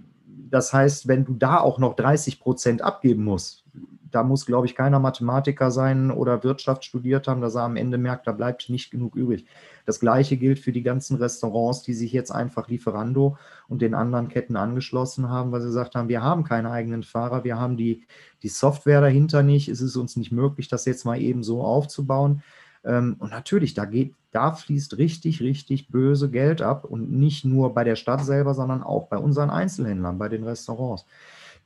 [0.50, 3.64] das heißt, wenn du da auch noch 30 Prozent abgeben musst,
[4.12, 7.98] da muss, glaube ich, keiner Mathematiker sein oder Wirtschaft studiert haben, dass er am Ende
[7.98, 9.45] merkt, da bleibt nicht genug übrig.
[9.86, 13.38] Das gleiche gilt für die ganzen Restaurants, die sich jetzt einfach Lieferando
[13.68, 17.43] und den anderen Ketten angeschlossen haben, weil sie gesagt haben, wir haben keine eigenen Fahrer,
[17.43, 18.06] wir haben die,
[18.43, 22.43] die Software dahinter nicht, es ist uns nicht möglich, das jetzt mal eben so aufzubauen.
[22.88, 27.73] Ähm, und natürlich, da geht, da fließt richtig, richtig böse Geld ab und nicht nur
[27.73, 31.05] bei der Stadt selber, sondern auch bei unseren Einzelhändlern, bei den Restaurants.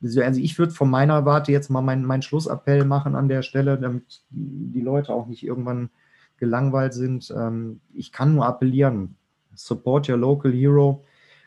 [0.03, 3.77] Also ich würde von meiner Warte jetzt mal meinen mein Schlussappell machen an der Stelle,
[3.77, 5.91] damit die Leute auch nicht irgendwann
[6.37, 7.31] gelangweilt sind.
[7.37, 9.15] Ähm, ich kann nur appellieren,
[9.53, 11.03] support your local hero.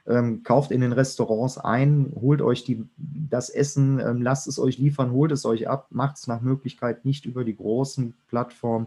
[0.06, 4.76] Ähm, kauft in den Restaurants ein, holt euch die, das Essen, ähm, lasst es euch
[4.76, 8.86] liefern, holt es euch ab, macht es nach Möglichkeit nicht über die großen Plattformen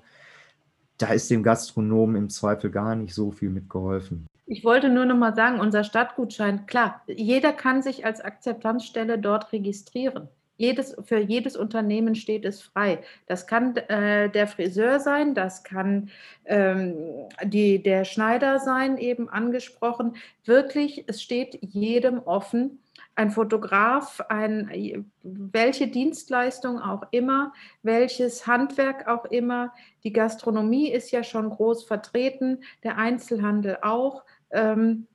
[0.98, 4.28] da ist dem Gastronomen im Zweifel gar nicht so viel mitgeholfen.
[4.46, 9.52] Ich wollte nur noch mal sagen, unser Stadtgutschein, klar, jeder kann sich als Akzeptanzstelle dort
[9.52, 10.30] registrieren.
[10.58, 13.00] jedes, für jedes Unternehmen steht es frei.
[13.28, 16.10] Das kann äh, der Friseur sein, das kann
[16.46, 16.96] ähm,
[17.44, 20.16] die, der Schneider sein, eben angesprochen.
[20.46, 22.80] Wirklich, es steht jedem offen.
[23.18, 27.52] Ein Fotograf, ein, welche Dienstleistung auch immer,
[27.82, 29.74] welches Handwerk auch immer.
[30.04, 34.24] Die Gastronomie ist ja schon groß vertreten, der Einzelhandel auch.
[34.52, 35.08] Ähm,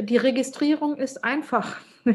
[0.00, 1.76] die Registrierung ist einfach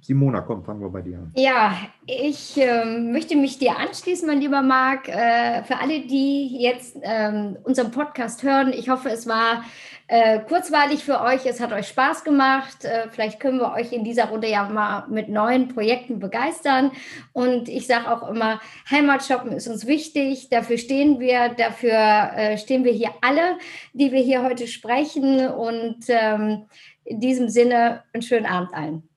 [0.03, 1.33] Simona, komm, fangen wir bei dir an.
[1.35, 1.75] Ja,
[2.05, 5.09] ich äh, möchte mich dir anschließen, mein lieber Marc.
[5.09, 9.65] Äh, für alle, die jetzt ähm, unseren Podcast hören, ich hoffe, es war
[10.07, 11.47] äh, kurzweilig für euch.
[11.47, 12.85] Es hat euch Spaß gemacht.
[12.85, 16.91] Äh, vielleicht können wir euch in dieser Runde ja mal mit neuen Projekten begeistern.
[17.33, 18.61] Und ich sage auch immer,
[18.91, 20.51] Heimatshoppen ist uns wichtig.
[20.51, 21.49] Dafür stehen wir.
[21.51, 21.93] Dafür
[22.37, 23.57] äh, stehen wir hier alle,
[23.95, 25.49] die wir hier heute sprechen.
[25.49, 26.67] Und ähm,
[27.05, 29.09] in diesem Sinne, einen schönen Abend allen.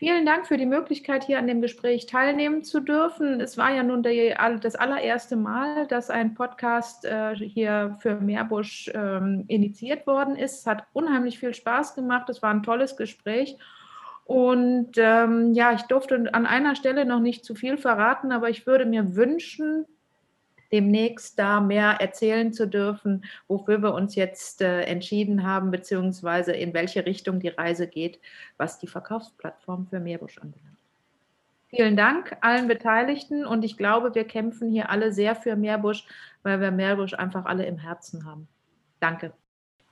[0.00, 3.38] Vielen Dank für die Möglichkeit, hier an dem Gespräch teilnehmen zu dürfen.
[3.38, 8.90] Es war ja nun die, das allererste Mal, dass ein Podcast äh, hier für Meerbusch
[8.94, 10.60] ähm, initiiert worden ist.
[10.60, 12.30] Es hat unheimlich viel Spaß gemacht.
[12.30, 13.58] Es war ein tolles Gespräch.
[14.24, 18.66] Und ähm, ja, ich durfte an einer Stelle noch nicht zu viel verraten, aber ich
[18.66, 19.84] würde mir wünschen,
[20.72, 26.74] demnächst da mehr erzählen zu dürfen, wofür wir uns jetzt äh, entschieden haben, beziehungsweise in
[26.74, 28.20] welche Richtung die Reise geht,
[28.56, 30.78] was die Verkaufsplattform für Meerbusch anbelangt.
[31.68, 36.04] Vielen Dank allen Beteiligten und ich glaube, wir kämpfen hier alle sehr für Meerbusch,
[36.42, 38.48] weil wir Meerbusch einfach alle im Herzen haben.
[38.98, 39.32] Danke.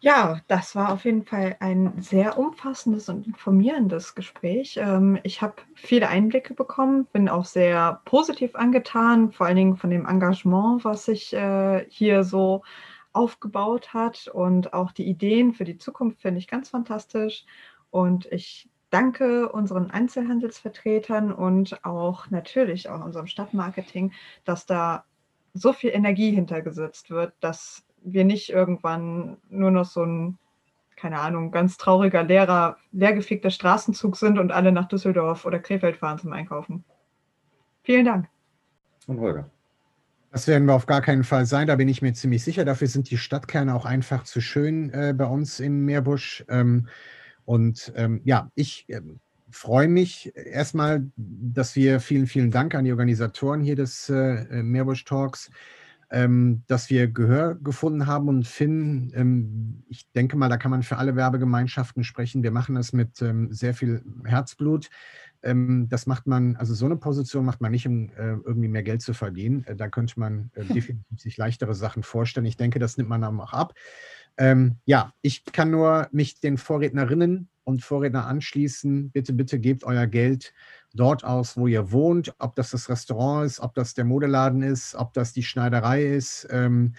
[0.00, 4.76] Ja, das war auf jeden Fall ein sehr umfassendes und informierendes Gespräch.
[4.80, 9.90] Ähm, ich habe viele Einblicke bekommen, bin auch sehr positiv angetan, vor allen Dingen von
[9.90, 12.62] dem Engagement, was sich äh, hier so
[13.12, 17.44] aufgebaut hat und auch die Ideen für die Zukunft finde ich ganz fantastisch.
[17.90, 24.12] Und ich danke unseren Einzelhandelsvertretern und auch natürlich auch unserem Stadtmarketing,
[24.44, 25.04] dass da
[25.54, 30.38] so viel Energie hintergesetzt wird, dass wir nicht irgendwann nur noch so ein,
[30.96, 36.18] keine Ahnung, ganz trauriger, leerer, leergefickter Straßenzug sind und alle nach Düsseldorf oder Krefeld fahren
[36.18, 36.84] zum Einkaufen.
[37.82, 38.28] Vielen Dank.
[39.06, 39.50] Und Holger.
[40.30, 42.64] Das werden wir auf gar keinen Fall sein, da bin ich mir ziemlich sicher.
[42.64, 46.44] Dafür sind die Stadtkerne auch einfach zu schön äh, bei uns in Meerbusch.
[46.48, 46.88] Ähm,
[47.46, 49.00] und ähm, ja, ich äh,
[49.50, 55.04] freue mich erstmal, dass wir vielen, vielen Dank an die Organisatoren hier des äh, Meerbusch
[55.06, 55.50] Talks
[56.10, 60.82] ähm, dass wir Gehör gefunden haben und Finn, ähm, ich denke mal, da kann man
[60.82, 62.42] für alle Werbegemeinschaften sprechen.
[62.42, 64.88] Wir machen das mit ähm, sehr viel Herzblut.
[65.42, 68.82] Ähm, das macht man, also so eine Position macht man nicht, um äh, irgendwie mehr
[68.82, 69.64] Geld zu verdienen.
[69.66, 72.46] Äh, da könnte man äh, definitiv sich leichtere Sachen vorstellen.
[72.46, 73.74] Ich denke, das nimmt man dann auch ab.
[74.38, 79.10] Ähm, ja, ich kann nur mich den Vorrednerinnen und Vorredner anschließen.
[79.10, 80.54] Bitte, bitte gebt euer Geld
[80.94, 84.94] dort aus, wo ihr wohnt, ob das das Restaurant ist, ob das der Modeladen ist,
[84.94, 86.46] ob das die Schneiderei ist.
[86.50, 86.94] Ähm,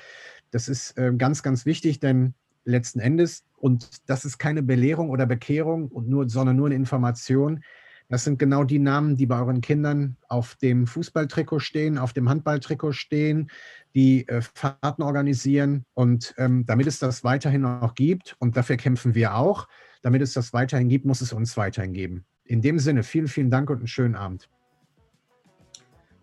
[0.52, 2.34] das ist ähm, ganz, ganz wichtig, denn
[2.66, 7.64] letzten Endes, und das ist keine Belehrung oder Bekehrung, und nur, sondern nur eine Information,
[8.10, 12.28] das sind genau die Namen, die bei euren Kindern auf dem Fußballtrikot stehen, auf dem
[12.28, 13.52] Handballtrikot stehen,
[13.94, 15.86] die äh, Fahrten organisieren.
[15.94, 19.68] Und ähm, damit es das weiterhin noch gibt, und dafür kämpfen wir auch,
[20.02, 22.26] damit es das weiterhin gibt, muss es uns weiterhin geben.
[22.50, 24.50] In dem Sinne, vielen, vielen Dank und einen schönen Abend.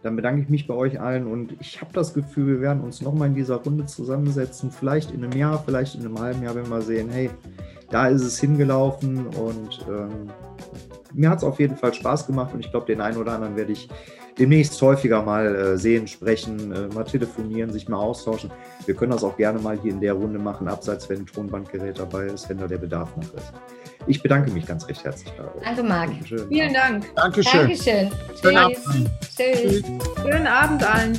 [0.03, 3.01] Dann bedanke ich mich bei euch allen und ich habe das Gefühl, wir werden uns
[3.01, 4.72] nochmal in dieser Runde zusammensetzen.
[4.72, 7.31] Vielleicht in einem Jahr, vielleicht in einem halben Jahr, wenn wir sehen, hey,
[7.91, 10.29] da ist es hingelaufen und ähm,
[11.14, 13.55] mir hat es auf jeden Fall Spaß gemacht und ich glaube, den einen oder anderen
[13.55, 13.89] werde ich
[14.39, 18.51] demnächst häufiger mal äh, sehen, sprechen, äh, mal telefonieren, sich mal austauschen.
[18.84, 21.99] Wir können das auch gerne mal hier in der Runde machen, abseits wenn ein Tonbandgerät
[21.99, 23.53] dabei ist, wenn da der Bedarf nach ist.
[24.07, 25.32] Ich bedanke mich ganz recht herzlich.
[25.62, 26.11] Danke, Marc.
[26.49, 27.14] Vielen Dank.
[27.16, 27.61] Dankeschön.
[27.61, 28.11] Dankeschön.
[28.41, 29.82] Schönen Tschüss.
[29.82, 29.82] Tschüss.
[30.22, 31.18] Schönen Abend allen.